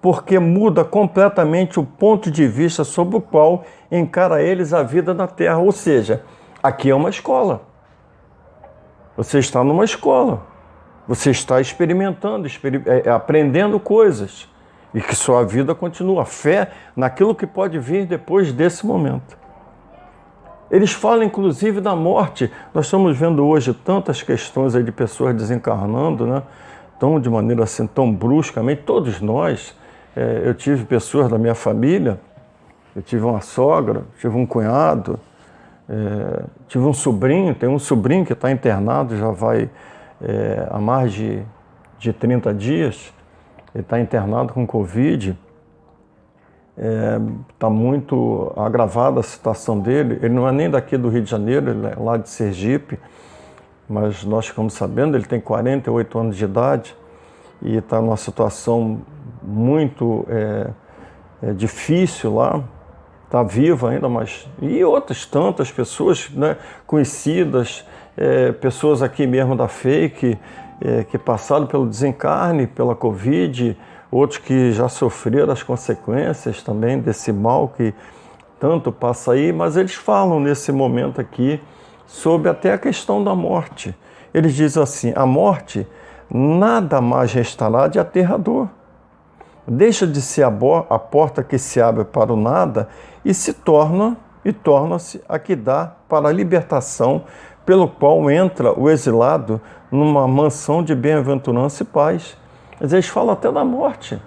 porque 0.00 0.38
muda 0.38 0.84
completamente 0.84 1.78
o 1.78 1.84
ponto 1.84 2.30
de 2.30 2.46
vista 2.46 2.84
sobre 2.84 3.16
o 3.16 3.20
qual 3.20 3.64
encara 3.90 4.42
eles 4.42 4.72
a 4.72 4.82
vida 4.82 5.12
na 5.12 5.26
Terra. 5.26 5.58
Ou 5.58 5.72
seja, 5.72 6.24
aqui 6.62 6.90
é 6.90 6.94
uma 6.94 7.10
escola. 7.10 7.62
Você 9.16 9.38
está 9.38 9.62
numa 9.62 9.84
escola. 9.84 10.42
Você 11.06 11.30
está 11.30 11.60
experimentando, 11.60 12.46
exper 12.46 12.82
é, 12.86 13.10
aprendendo 13.10 13.78
coisas 13.78 14.48
e 14.94 15.00
que 15.00 15.14
sua 15.14 15.44
vida 15.44 15.74
continua. 15.74 16.24
Fé 16.24 16.70
naquilo 16.96 17.34
que 17.34 17.46
pode 17.46 17.78
vir 17.78 18.06
depois 18.06 18.52
desse 18.52 18.86
momento. 18.86 19.36
Eles 20.70 20.92
falam 20.92 21.24
inclusive 21.24 21.80
da 21.80 21.94
morte. 21.94 22.50
Nós 22.72 22.86
estamos 22.86 23.18
vendo 23.18 23.44
hoje 23.44 23.74
tantas 23.74 24.22
questões 24.22 24.74
aí 24.74 24.82
de 24.82 24.92
pessoas 24.92 25.34
desencarnando, 25.34 26.26
né? 26.26 26.42
Tão 26.98 27.20
de 27.20 27.28
maneira 27.28 27.64
assim 27.64 27.86
tão 27.86 28.12
bruscamente. 28.12 28.82
Todos 28.82 29.20
nós, 29.20 29.76
é, 30.16 30.42
eu 30.44 30.54
tive 30.54 30.84
pessoas 30.84 31.28
da 31.28 31.36
minha 31.36 31.54
família, 31.54 32.18
eu 32.94 33.02
tive 33.02 33.24
uma 33.24 33.40
sogra, 33.40 34.04
tive 34.20 34.36
um 34.36 34.46
cunhado, 34.46 35.18
é, 35.88 36.44
tive 36.68 36.84
um 36.84 36.94
sobrinho, 36.94 37.54
tem 37.54 37.68
um 37.68 37.78
sobrinho 37.78 38.24
que 38.24 38.32
está 38.32 38.50
internado, 38.50 39.16
já 39.16 39.30
vai 39.30 39.68
é, 40.22 40.66
há 40.70 40.78
mais 40.78 41.12
de, 41.12 41.42
de 41.98 42.12
30 42.12 42.54
dias, 42.54 43.12
ele 43.74 43.82
está 43.82 43.98
internado 44.00 44.52
com 44.52 44.66
Covid. 44.66 45.36
Está 46.76 46.88
é, 46.88 47.20
tá 47.58 47.70
muito 47.70 48.52
agravada 48.56 49.20
a 49.20 49.22
situação 49.22 49.78
dele. 49.78 50.18
Ele 50.22 50.34
não 50.34 50.48
é 50.48 50.52
nem 50.52 50.70
daqui 50.70 50.96
do 50.96 51.08
Rio 51.08 51.22
de 51.22 51.30
Janeiro, 51.30 51.70
ele 51.70 51.86
é 51.86 51.94
lá 51.96 52.16
de 52.16 52.28
Sergipe, 52.28 52.98
mas 53.88 54.24
nós 54.24 54.46
ficamos 54.46 54.74
sabendo, 54.74 55.16
ele 55.16 55.26
tem 55.26 55.40
48 55.40 56.18
anos 56.18 56.36
de 56.36 56.44
idade 56.44 56.96
e 57.62 57.76
está 57.76 58.00
numa 58.00 58.16
situação 58.16 59.02
muito 59.42 60.26
é, 60.28 60.70
é, 61.42 61.52
difícil 61.52 62.34
lá 62.34 62.64
está 63.34 63.42
viva 63.42 63.90
ainda, 63.90 64.08
mas. 64.08 64.48
E 64.62 64.84
outras 64.84 65.26
tantas 65.26 65.70
pessoas 65.70 66.30
né, 66.30 66.56
conhecidas, 66.86 67.84
é, 68.16 68.52
pessoas 68.52 69.02
aqui 69.02 69.26
mesmo 69.26 69.56
da 69.56 69.66
FEIC, 69.66 70.38
é, 70.80 71.04
que 71.04 71.18
passaram 71.18 71.66
pelo 71.66 71.86
desencarne, 71.86 72.66
pela 72.66 72.94
Covid, 72.94 73.76
outros 74.10 74.38
que 74.38 74.72
já 74.72 74.88
sofreram 74.88 75.52
as 75.52 75.62
consequências 75.62 76.62
também 76.62 76.98
desse 76.98 77.32
mal 77.32 77.68
que 77.68 77.94
tanto 78.58 78.92
passa 78.92 79.32
aí, 79.32 79.52
mas 79.52 79.76
eles 79.76 79.94
falam 79.94 80.40
nesse 80.40 80.72
momento 80.72 81.20
aqui 81.20 81.60
sobre 82.06 82.48
até 82.48 82.72
a 82.72 82.78
questão 82.78 83.22
da 83.22 83.34
morte. 83.34 83.94
Eles 84.32 84.54
dizem 84.54 84.82
assim: 84.82 85.12
a 85.14 85.26
morte 85.26 85.86
nada 86.30 87.00
mais 87.00 87.32
restará 87.32 87.88
de 87.88 87.98
aterrador 87.98 88.68
deixa 89.66 90.06
de 90.06 90.20
ser 90.20 90.44
a, 90.44 90.52
a 90.90 90.98
porta 90.98 91.42
que 91.42 91.58
se 91.58 91.80
abre 91.80 92.04
para 92.04 92.32
o 92.32 92.36
nada 92.36 92.88
e 93.24 93.32
se 93.32 93.52
torna 93.52 94.16
e 94.44 94.52
torna-se 94.52 95.22
a 95.28 95.38
que 95.38 95.56
dá 95.56 95.92
para 96.06 96.28
a 96.28 96.32
libertação, 96.32 97.24
pelo 97.64 97.88
qual 97.88 98.30
entra 98.30 98.78
o 98.78 98.90
exilado 98.90 99.58
numa 99.94 100.26
mansão 100.26 100.82
de 100.82 100.94
bem-aventurança 100.94 101.82
e 101.82 101.86
paz. 101.86 102.36
Mas 102.80 102.92
eles 102.92 103.06
falam 103.06 103.32
até 103.32 103.50
da 103.50 103.64
morte. 103.64 104.20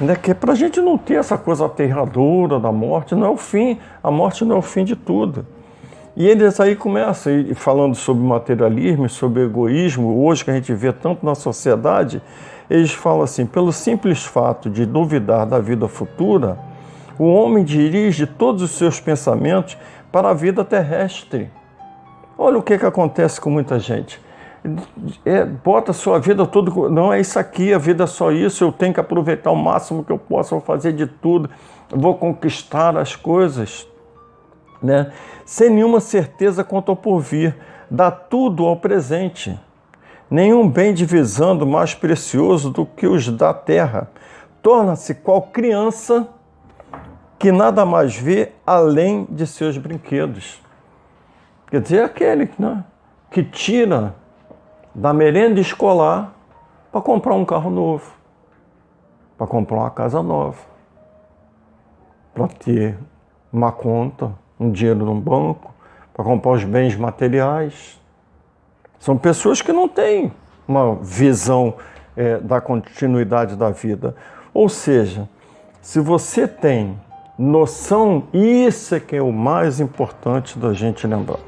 Né? 0.00 0.16
Que 0.16 0.32
é 0.32 0.34
para 0.34 0.52
a 0.52 0.56
gente 0.56 0.80
não 0.80 0.98
ter 0.98 1.14
essa 1.14 1.38
coisa 1.38 1.66
aterradora 1.66 2.58
da 2.58 2.72
morte, 2.72 3.14
não 3.14 3.26
é 3.26 3.30
o 3.30 3.36
fim. 3.36 3.78
A 4.02 4.10
morte 4.10 4.44
não 4.44 4.56
é 4.56 4.58
o 4.58 4.62
fim 4.62 4.84
de 4.84 4.96
tudo. 4.96 5.46
E 6.16 6.26
eles 6.26 6.58
aí 6.58 6.74
começam 6.74 7.32
falando 7.54 7.94
sobre 7.94 8.24
materialismo, 8.24 9.08
sobre 9.08 9.44
egoísmo, 9.44 10.24
hoje 10.24 10.44
que 10.44 10.50
a 10.50 10.54
gente 10.54 10.74
vê 10.74 10.92
tanto 10.92 11.24
na 11.24 11.36
sociedade, 11.36 12.20
eles 12.68 12.92
falam 12.92 13.22
assim: 13.22 13.46
pelo 13.46 13.72
simples 13.72 14.24
fato 14.24 14.68
de 14.68 14.84
duvidar 14.84 15.46
da 15.46 15.60
vida 15.60 15.86
futura, 15.86 16.58
o 17.16 17.24
homem 17.24 17.62
dirige 17.62 18.26
todos 18.26 18.62
os 18.62 18.72
seus 18.72 18.98
pensamentos 18.98 19.78
para 20.10 20.30
a 20.30 20.34
vida 20.34 20.64
terrestre. 20.64 21.50
Olha 22.36 22.58
o 22.58 22.62
que, 22.62 22.76
que 22.76 22.86
acontece 22.86 23.40
com 23.40 23.50
muita 23.50 23.78
gente. 23.78 24.20
É, 25.24 25.44
bota 25.44 25.92
sua 25.92 26.18
vida 26.18 26.46
toda. 26.46 26.70
Não 26.88 27.12
é 27.12 27.20
isso 27.20 27.38
aqui, 27.38 27.72
a 27.72 27.78
vida 27.78 28.04
é 28.04 28.06
só 28.06 28.30
isso. 28.30 28.64
Eu 28.64 28.72
tenho 28.72 28.92
que 28.92 29.00
aproveitar 29.00 29.50
o 29.50 29.56
máximo 29.56 30.04
que 30.04 30.12
eu 30.12 30.18
posso, 30.18 30.50
vou 30.50 30.60
fazer 30.60 30.92
de 30.92 31.06
tudo, 31.06 31.48
vou 31.90 32.14
conquistar 32.16 32.96
as 32.96 33.14
coisas, 33.16 33.86
né? 34.82 35.12
sem 35.44 35.70
nenhuma 35.70 36.00
certeza 36.00 36.64
quanto 36.64 36.90
ao 36.90 36.96
porvir. 36.96 37.56
Dá 37.90 38.10
tudo 38.10 38.66
ao 38.66 38.76
presente 38.76 39.58
nenhum 40.30 40.68
bem 40.68 40.92
divisando 40.92 41.66
mais 41.66 41.94
precioso 41.94 42.70
do 42.70 42.84
que 42.84 43.06
os 43.06 43.28
da 43.28 43.54
terra. 43.54 44.10
Torna-se 44.62 45.14
qual 45.14 45.42
criança 45.42 46.28
que 47.38 47.52
nada 47.52 47.86
mais 47.86 48.16
vê 48.16 48.52
além 48.66 49.26
de 49.30 49.46
seus 49.46 49.78
brinquedos. 49.78 50.60
Quer 51.70 51.80
dizer, 51.80 52.02
aquele 52.02 52.50
né, 52.58 52.84
que 53.30 53.42
tira 53.42 54.14
da 54.94 55.12
merenda 55.12 55.60
escolar 55.60 56.32
para 56.90 57.00
comprar 57.00 57.34
um 57.34 57.44
carro 57.44 57.70
novo, 57.70 58.12
para 59.36 59.46
comprar 59.46 59.76
uma 59.78 59.90
casa 59.90 60.22
nova, 60.22 60.58
para 62.34 62.48
ter 62.48 62.98
uma 63.52 63.72
conta, 63.72 64.32
um 64.58 64.70
dinheiro 64.70 65.04
no 65.04 65.14
banco, 65.14 65.72
para 66.14 66.24
comprar 66.24 66.52
os 66.52 66.64
bens 66.64 66.96
materiais. 66.96 68.00
São 68.98 69.16
pessoas 69.16 69.62
que 69.62 69.72
não 69.72 69.88
têm 69.88 70.32
uma 70.66 70.96
visão 70.96 71.74
é, 72.16 72.38
da 72.38 72.60
continuidade 72.60 73.54
da 73.56 73.70
vida. 73.70 74.16
Ou 74.52 74.68
seja, 74.68 75.28
se 75.80 76.00
você 76.00 76.48
tem 76.48 76.98
noção, 77.38 78.24
isso 78.32 78.94
é 78.94 79.00
que 79.00 79.14
é 79.14 79.22
o 79.22 79.32
mais 79.32 79.78
importante 79.78 80.58
da 80.58 80.72
gente 80.72 81.06
lembrar. 81.06 81.38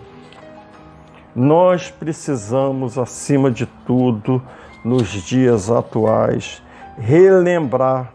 Nós 1.34 1.90
precisamos, 1.90 2.98
acima 2.98 3.50
de 3.50 3.66
tudo, 3.86 4.42
nos 4.84 5.08
dias 5.08 5.70
atuais, 5.70 6.60
relembrar 6.98 8.12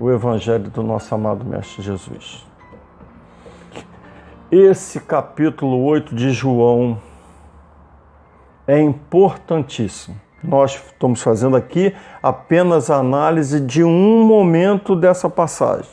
o 0.00 0.10
Evangelho 0.10 0.70
do 0.70 0.82
nosso 0.82 1.14
amado 1.14 1.44
Mestre 1.44 1.82
Jesus. 1.82 2.46
Esse 4.50 5.00
capítulo 5.00 5.84
8 5.84 6.14
de 6.14 6.30
João 6.30 6.98
é 8.66 8.80
importantíssimo. 8.80 10.18
Nós 10.42 10.74
estamos 10.74 11.20
fazendo 11.20 11.56
aqui 11.56 11.94
apenas 12.22 12.90
a 12.90 12.96
análise 12.96 13.60
de 13.60 13.84
um 13.84 14.24
momento 14.24 14.96
dessa 14.96 15.28
passagem, 15.28 15.90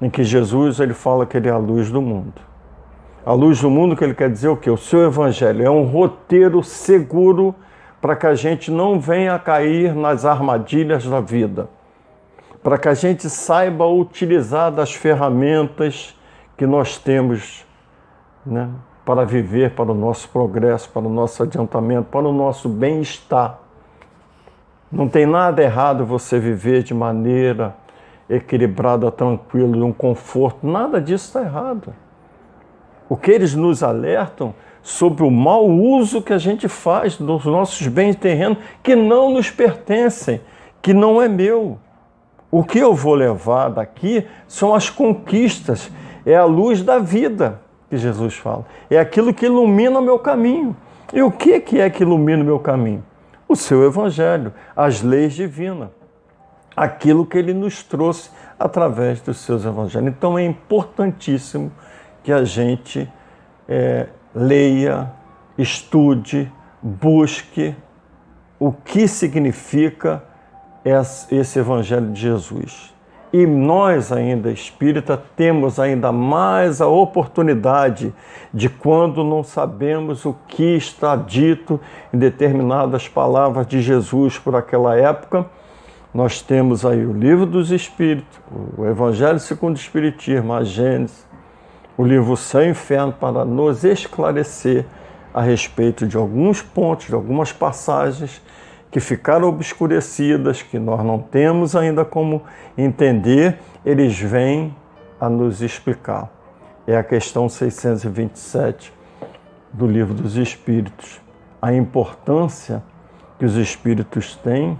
em 0.00 0.08
que 0.08 0.22
Jesus 0.22 0.78
ele 0.78 0.94
fala 0.94 1.26
que 1.26 1.36
ele 1.36 1.48
é 1.48 1.52
a 1.52 1.56
luz 1.56 1.90
do 1.90 2.00
mundo. 2.00 2.53
A 3.26 3.32
luz 3.32 3.58
do 3.58 3.70
mundo 3.70 3.96
que 3.96 4.04
ele 4.04 4.12
quer 4.12 4.30
dizer 4.30 4.48
o 4.48 4.56
quê? 4.56 4.68
O 4.68 4.76
seu 4.76 5.06
evangelho 5.06 5.64
é 5.64 5.70
um 5.70 5.84
roteiro 5.84 6.62
seguro 6.62 7.54
para 7.98 8.14
que 8.14 8.26
a 8.26 8.34
gente 8.34 8.70
não 8.70 9.00
venha 9.00 9.34
a 9.34 9.38
cair 9.38 9.94
nas 9.94 10.26
armadilhas 10.26 11.06
da 11.06 11.22
vida, 11.22 11.66
para 12.62 12.76
que 12.76 12.86
a 12.86 12.92
gente 12.92 13.30
saiba 13.30 13.86
utilizar 13.86 14.70
das 14.70 14.92
ferramentas 14.92 16.14
que 16.54 16.66
nós 16.66 16.98
temos, 16.98 17.64
né? 18.44 18.68
para 19.06 19.24
viver 19.24 19.70
para 19.70 19.90
o 19.90 19.94
nosso 19.94 20.28
progresso, 20.28 20.90
para 20.90 21.06
o 21.06 21.08
nosso 21.08 21.42
adiantamento, 21.42 22.08
para 22.10 22.28
o 22.28 22.32
nosso 22.32 22.68
bem-estar. 22.68 23.58
Não 24.92 25.08
tem 25.08 25.24
nada 25.24 25.62
errado 25.62 26.04
você 26.04 26.38
viver 26.38 26.82
de 26.82 26.92
maneira 26.92 27.74
equilibrada, 28.28 29.10
tranquila, 29.10 29.82
um 29.82 29.92
conforto, 29.94 30.66
nada 30.66 31.00
disso 31.00 31.26
está 31.26 31.40
errado. 31.40 32.03
O 33.08 33.16
que 33.16 33.30
eles 33.30 33.54
nos 33.54 33.82
alertam 33.82 34.54
sobre 34.82 35.24
o 35.24 35.30
mau 35.30 35.66
uso 35.66 36.22
que 36.22 36.32
a 36.32 36.38
gente 36.38 36.68
faz 36.68 37.16
dos 37.16 37.44
nossos 37.46 37.86
bens 37.88 38.16
terrenos 38.16 38.58
que 38.82 38.94
não 38.94 39.30
nos 39.30 39.50
pertencem, 39.50 40.40
que 40.82 40.92
não 40.92 41.20
é 41.20 41.28
meu. 41.28 41.78
O 42.50 42.62
que 42.62 42.78
eu 42.78 42.94
vou 42.94 43.14
levar 43.14 43.70
daqui 43.70 44.26
são 44.46 44.74
as 44.74 44.90
conquistas, 44.90 45.90
é 46.24 46.36
a 46.36 46.44
luz 46.44 46.82
da 46.82 46.98
vida 46.98 47.60
que 47.88 47.96
Jesus 47.96 48.34
fala. 48.34 48.66
É 48.90 48.98
aquilo 48.98 49.32
que 49.32 49.46
ilumina 49.46 49.98
o 49.98 50.02
meu 50.02 50.18
caminho. 50.18 50.76
E 51.12 51.22
o 51.22 51.30
que, 51.30 51.54
é 51.78 51.90
que 51.90 52.02
ilumina 52.02 52.42
o 52.42 52.46
meu 52.46 52.58
caminho? 52.58 53.04
O 53.48 53.56
seu 53.56 53.84
Evangelho, 53.84 54.52
as 54.76 55.02
leis 55.02 55.32
divinas. 55.32 55.88
Aquilo 56.76 57.24
que 57.24 57.38
ele 57.38 57.54
nos 57.54 57.82
trouxe 57.82 58.30
através 58.58 59.20
dos 59.20 59.38
seus 59.38 59.64
evangelhos. 59.64 60.08
Então 60.08 60.36
é 60.38 60.44
importantíssimo 60.44 61.70
que 62.24 62.32
a 62.32 62.42
gente 62.42 63.08
é, 63.68 64.08
leia, 64.34 65.12
estude, 65.56 66.50
busque 66.82 67.76
o 68.58 68.72
que 68.72 69.06
significa 69.06 70.24
esse 71.30 71.58
Evangelho 71.58 72.10
de 72.12 72.20
Jesus. 72.20 72.92
E 73.32 73.46
nós, 73.46 74.12
ainda 74.12 74.50
espírita, 74.50 75.20
temos 75.36 75.80
ainda 75.80 76.12
mais 76.12 76.80
a 76.80 76.86
oportunidade 76.86 78.14
de, 78.52 78.68
quando 78.68 79.24
não 79.24 79.42
sabemos 79.42 80.24
o 80.24 80.36
que 80.46 80.76
está 80.76 81.16
dito 81.16 81.80
em 82.12 82.18
determinadas 82.18 83.08
palavras 83.08 83.66
de 83.66 83.82
Jesus 83.82 84.38
por 84.38 84.54
aquela 84.54 84.96
época, 84.96 85.46
nós 86.14 86.40
temos 86.40 86.86
aí 86.86 87.04
o 87.04 87.12
Livro 87.12 87.44
dos 87.44 87.72
Espíritos, 87.72 88.38
o 88.78 88.86
Evangelho 88.86 89.40
segundo 89.40 89.74
o 89.74 89.80
Espiritismo, 89.80 90.52
a 90.52 90.62
Gênesis, 90.62 91.26
o 91.96 92.04
livro 92.04 92.36
Céu 92.36 92.62
e 92.62 92.70
Inferno, 92.70 93.12
para 93.12 93.44
nos 93.44 93.84
esclarecer 93.84 94.84
a 95.32 95.40
respeito 95.40 96.06
de 96.06 96.16
alguns 96.16 96.62
pontos, 96.62 97.06
de 97.06 97.14
algumas 97.14 97.52
passagens 97.52 98.42
que 98.90 99.00
ficaram 99.00 99.48
obscurecidas, 99.48 100.62
que 100.62 100.78
nós 100.78 101.04
não 101.04 101.18
temos 101.18 101.74
ainda 101.74 102.04
como 102.04 102.42
entender, 102.78 103.58
eles 103.84 104.18
vêm 104.18 104.74
a 105.20 105.28
nos 105.28 105.60
explicar. 105.60 106.30
É 106.86 106.96
a 106.96 107.02
questão 107.02 107.48
627 107.48 108.92
do 109.72 109.86
Livro 109.86 110.14
dos 110.14 110.36
Espíritos. 110.36 111.20
A 111.60 111.72
importância 111.72 112.82
que 113.38 113.44
os 113.44 113.56
Espíritos 113.56 114.36
têm 114.36 114.78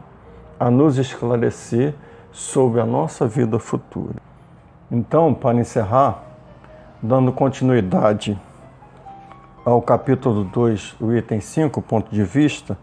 a 0.61 0.71
nos 0.71 0.99
esclarecer 0.99 1.95
sobre 2.31 2.81
a 2.81 2.87
nossa 2.87 3.27
vida 3.27 3.59
futura. 3.59 4.17
Então, 4.91 5.35
para 5.35 5.59
encerrar, 5.59 6.23
dando 7.05 7.31
continuidade 7.31 8.41
ao 9.63 9.83
capítulo 9.83 10.43
2, 10.45 10.97
o 10.99 11.13
item 11.13 11.39
5, 11.39 11.83
ponto 11.83 12.11
de 12.11 12.25
vista, 12.25 12.79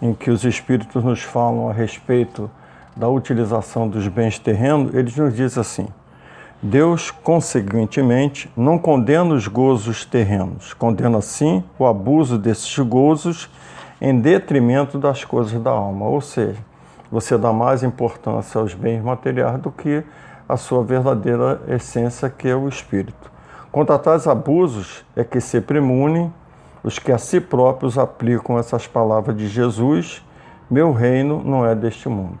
em 0.00 0.14
que 0.14 0.30
os 0.30 0.44
Espíritos 0.44 1.02
nos 1.02 1.24
falam 1.24 1.68
a 1.68 1.72
respeito 1.72 2.48
da 2.94 3.08
utilização 3.08 3.88
dos 3.88 4.06
bens 4.06 4.38
terrenos, 4.38 4.94
eles 4.94 5.16
nos 5.16 5.34
dizem 5.34 5.60
assim: 5.60 5.88
Deus, 6.62 7.10
consequentemente, 7.10 8.48
não 8.56 8.78
condena 8.78 9.34
os 9.34 9.48
gozos 9.48 10.04
terrenos, 10.04 10.72
condena 10.72 11.20
sim 11.20 11.64
o 11.76 11.84
abuso 11.84 12.38
desses 12.38 12.78
gozos 12.78 13.50
em 14.00 14.20
detrimento 14.20 15.00
das 15.00 15.24
coisas 15.24 15.60
da 15.60 15.70
alma. 15.70 16.06
Ou 16.06 16.20
seja, 16.20 16.58
você 17.10 17.36
dá 17.36 17.52
mais 17.52 17.82
importância 17.82 18.60
aos 18.60 18.72
bens 18.72 19.02
materiais 19.02 19.58
do 19.58 19.72
que 19.72 20.04
a 20.48 20.56
sua 20.56 20.84
verdadeira 20.84 21.60
essência, 21.66 22.30
que 22.30 22.46
é 22.46 22.54
o 22.54 22.68
espírito. 22.68 23.37
Quanto 23.70 23.92
a 23.92 23.98
tais 23.98 24.26
abusos, 24.26 25.04
é 25.14 25.22
que 25.22 25.40
se 25.40 25.60
premunem 25.60 26.32
os 26.82 26.98
que 26.98 27.12
a 27.12 27.18
si 27.18 27.40
próprios 27.40 27.98
aplicam 27.98 28.58
essas 28.58 28.86
palavras 28.86 29.36
de 29.36 29.46
Jesus: 29.46 30.24
Meu 30.70 30.92
reino 30.92 31.42
não 31.44 31.66
é 31.66 31.74
deste 31.74 32.08
mundo. 32.08 32.40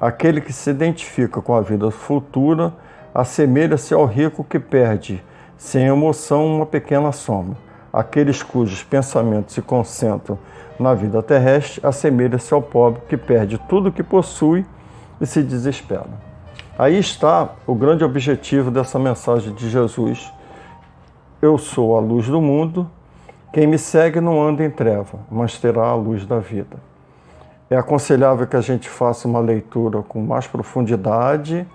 Aquele 0.00 0.40
que 0.40 0.52
se 0.52 0.70
identifica 0.70 1.40
com 1.40 1.54
a 1.54 1.60
vida 1.60 1.90
futura 1.90 2.72
assemelha-se 3.14 3.92
ao 3.92 4.06
rico 4.06 4.42
que 4.42 4.58
perde, 4.58 5.22
sem 5.56 5.86
emoção, 5.86 6.56
uma 6.56 6.66
pequena 6.66 7.12
soma. 7.12 7.56
Aqueles 7.92 8.42
cujos 8.42 8.82
pensamentos 8.82 9.54
se 9.54 9.60
concentram 9.60 10.38
na 10.78 10.94
vida 10.94 11.22
terrestre 11.22 11.86
assemelha-se 11.86 12.52
ao 12.52 12.62
pobre 12.62 13.02
que 13.08 13.16
perde 13.16 13.58
tudo 13.68 13.90
o 13.90 13.92
que 13.92 14.02
possui 14.02 14.64
e 15.20 15.26
se 15.26 15.42
desespera. 15.42 16.31
Aí 16.78 16.98
está 16.98 17.50
o 17.66 17.74
grande 17.74 18.04
objetivo 18.04 18.70
dessa 18.70 18.98
mensagem 18.98 19.54
de 19.54 19.68
Jesus. 19.68 20.32
Eu 21.40 21.58
sou 21.58 21.96
a 21.96 22.00
luz 22.00 22.26
do 22.28 22.40
mundo, 22.40 22.90
quem 23.52 23.66
me 23.66 23.78
segue 23.78 24.20
não 24.20 24.42
anda 24.42 24.64
em 24.64 24.70
treva, 24.70 25.18
mas 25.30 25.58
terá 25.58 25.86
a 25.86 25.94
luz 25.94 26.24
da 26.24 26.38
vida. 26.38 26.76
É 27.68 27.76
aconselhável 27.76 28.46
que 28.46 28.56
a 28.56 28.60
gente 28.60 28.88
faça 28.88 29.26
uma 29.28 29.40
leitura 29.40 30.02
com 30.02 30.20
mais 30.20 30.46
profundidade 30.46 31.66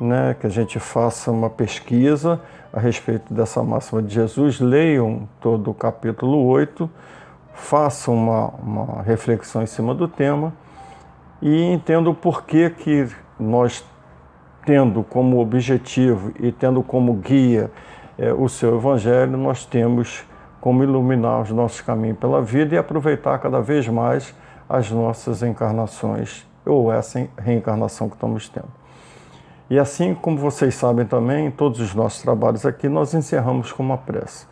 né, 0.00 0.34
que 0.40 0.46
a 0.46 0.50
gente 0.50 0.80
faça 0.80 1.30
uma 1.30 1.50
pesquisa 1.50 2.40
a 2.72 2.80
respeito 2.80 3.34
dessa 3.34 3.62
máxima 3.62 4.02
de 4.02 4.14
Jesus, 4.14 4.58
leiam 4.58 5.28
todo 5.40 5.70
o 5.70 5.74
capítulo 5.74 6.46
8, 6.46 6.88
façam 7.52 8.14
uma, 8.14 8.46
uma 8.48 9.02
reflexão 9.02 9.62
em 9.62 9.66
cima 9.66 9.94
do 9.94 10.08
tema 10.08 10.54
e 11.42 11.64
entendam 11.64 12.14
por 12.14 12.44
que, 12.44 12.70
que 12.70 13.08
nós, 13.38 13.84
tendo 14.64 15.02
como 15.02 15.40
objetivo 15.40 16.32
e 16.38 16.52
tendo 16.52 16.82
como 16.82 17.14
guia 17.14 17.70
é, 18.18 18.32
o 18.32 18.48
seu 18.48 18.76
Evangelho, 18.76 19.36
nós 19.36 19.64
temos 19.64 20.24
como 20.60 20.82
iluminar 20.82 21.40
os 21.42 21.50
nossos 21.50 21.80
caminhos 21.80 22.18
pela 22.18 22.42
vida 22.42 22.74
e 22.74 22.78
aproveitar 22.78 23.38
cada 23.38 23.60
vez 23.60 23.88
mais 23.88 24.34
as 24.68 24.90
nossas 24.90 25.42
encarnações 25.42 26.46
ou 26.64 26.92
essa 26.92 27.26
reencarnação 27.38 28.08
que 28.08 28.14
estamos 28.14 28.48
tendo. 28.48 28.68
E 29.70 29.78
assim 29.78 30.14
como 30.14 30.36
vocês 30.36 30.74
sabem 30.74 31.06
também, 31.06 31.46
em 31.46 31.50
todos 31.50 31.80
os 31.80 31.94
nossos 31.94 32.20
trabalhos 32.20 32.66
aqui, 32.66 32.88
nós 32.88 33.14
encerramos 33.14 33.72
com 33.72 33.82
uma 33.82 33.96
prece. 33.96 34.49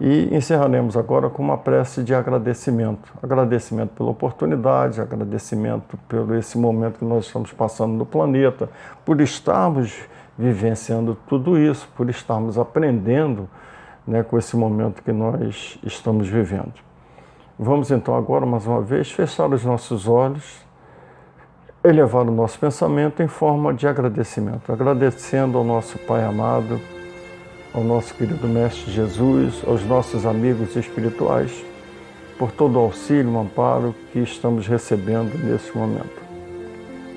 E 0.00 0.34
encerraremos 0.34 0.96
agora 0.96 1.30
com 1.30 1.42
uma 1.42 1.56
prece 1.56 2.02
de 2.02 2.14
agradecimento. 2.14 3.12
Agradecimento 3.22 3.90
pela 3.90 4.10
oportunidade, 4.10 5.00
agradecimento 5.00 5.96
pelo 6.08 6.34
esse 6.34 6.58
momento 6.58 6.98
que 6.98 7.04
nós 7.04 7.26
estamos 7.26 7.52
passando 7.52 7.92
no 7.92 8.04
planeta, 8.04 8.68
por 9.04 9.20
estarmos 9.20 9.96
vivenciando 10.36 11.16
tudo 11.28 11.56
isso, 11.56 11.88
por 11.96 12.10
estarmos 12.10 12.58
aprendendo 12.58 13.48
né, 14.06 14.22
com 14.22 14.36
esse 14.36 14.56
momento 14.56 15.02
que 15.02 15.12
nós 15.12 15.78
estamos 15.84 16.28
vivendo. 16.28 16.74
Vamos 17.56 17.92
então 17.92 18.16
agora, 18.16 18.44
mais 18.44 18.66
uma 18.66 18.82
vez, 18.82 19.12
fechar 19.12 19.48
os 19.52 19.64
nossos 19.64 20.08
olhos 20.08 20.64
elevar 21.84 22.26
o 22.26 22.30
nosso 22.30 22.58
pensamento 22.58 23.22
em 23.22 23.28
forma 23.28 23.74
de 23.74 23.86
agradecimento, 23.86 24.72
agradecendo 24.72 25.58
ao 25.58 25.64
nosso 25.64 25.98
Pai 25.98 26.24
amado, 26.24 26.80
ao 27.74 27.82
nosso 27.82 28.14
querido 28.14 28.46
Mestre 28.46 28.92
Jesus, 28.92 29.60
aos 29.66 29.84
nossos 29.84 30.24
amigos 30.24 30.76
espirituais, 30.76 31.50
por 32.38 32.52
todo 32.52 32.76
o 32.76 32.78
auxílio 32.78 33.32
e 33.32 33.36
amparo 33.36 33.92
que 34.12 34.20
estamos 34.20 34.68
recebendo 34.68 35.36
nesse 35.44 35.76
momento. 35.76 36.22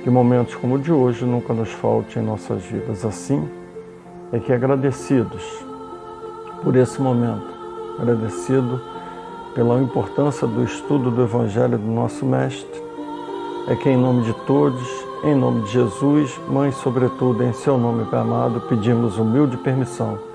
Que 0.04 0.10
momentos 0.10 0.56
como 0.56 0.76
o 0.76 0.80
de 0.80 0.92
hoje 0.92 1.26
nunca 1.26 1.54
nos 1.54 1.70
falte 1.70 2.18
em 2.18 2.24
nossas 2.24 2.64
vidas. 2.64 3.06
Assim, 3.06 3.48
é 4.32 4.40
que 4.40 4.52
agradecidos 4.52 5.44
por 6.64 6.76
esse 6.76 7.00
momento, 7.00 7.48
agradecido 8.00 8.82
pela 9.54 9.80
importância 9.80 10.48
do 10.48 10.64
estudo 10.64 11.12
do 11.12 11.22
Evangelho 11.22 11.78
do 11.78 11.88
nosso 11.88 12.26
Mestre, 12.26 12.82
é 13.68 13.76
que, 13.76 13.90
em 13.90 13.98
nome 13.98 14.24
de 14.24 14.34
todos, 14.46 14.88
em 15.24 15.36
nome 15.36 15.62
de 15.64 15.74
Jesus, 15.74 16.40
Mãe, 16.48 16.72
sobretudo 16.72 17.44
em 17.44 17.54
seu 17.54 17.78
nome 17.78 18.08
amado, 18.12 18.62
pedimos 18.62 19.20
humilde 19.20 19.58
permissão 19.58 20.27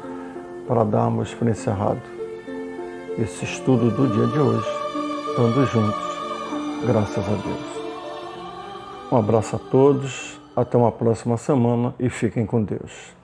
para 0.72 0.84
darmos 0.84 1.34
por 1.34 1.46
encerrado 1.46 2.00
esse 3.18 3.44
estudo 3.44 3.90
do 3.90 4.06
dia 4.06 4.26
de 4.26 4.38
hoje, 4.38 4.66
estando 5.28 5.66
juntos, 5.66 6.86
graças 6.86 7.28
a 7.28 7.30
Deus. 7.30 9.10
Um 9.12 9.18
abraço 9.18 9.56
a 9.56 9.58
todos, 9.58 10.40
até 10.56 10.78
uma 10.78 10.90
próxima 10.90 11.36
semana 11.36 11.94
e 12.00 12.08
fiquem 12.08 12.46
com 12.46 12.62
Deus. 12.62 13.21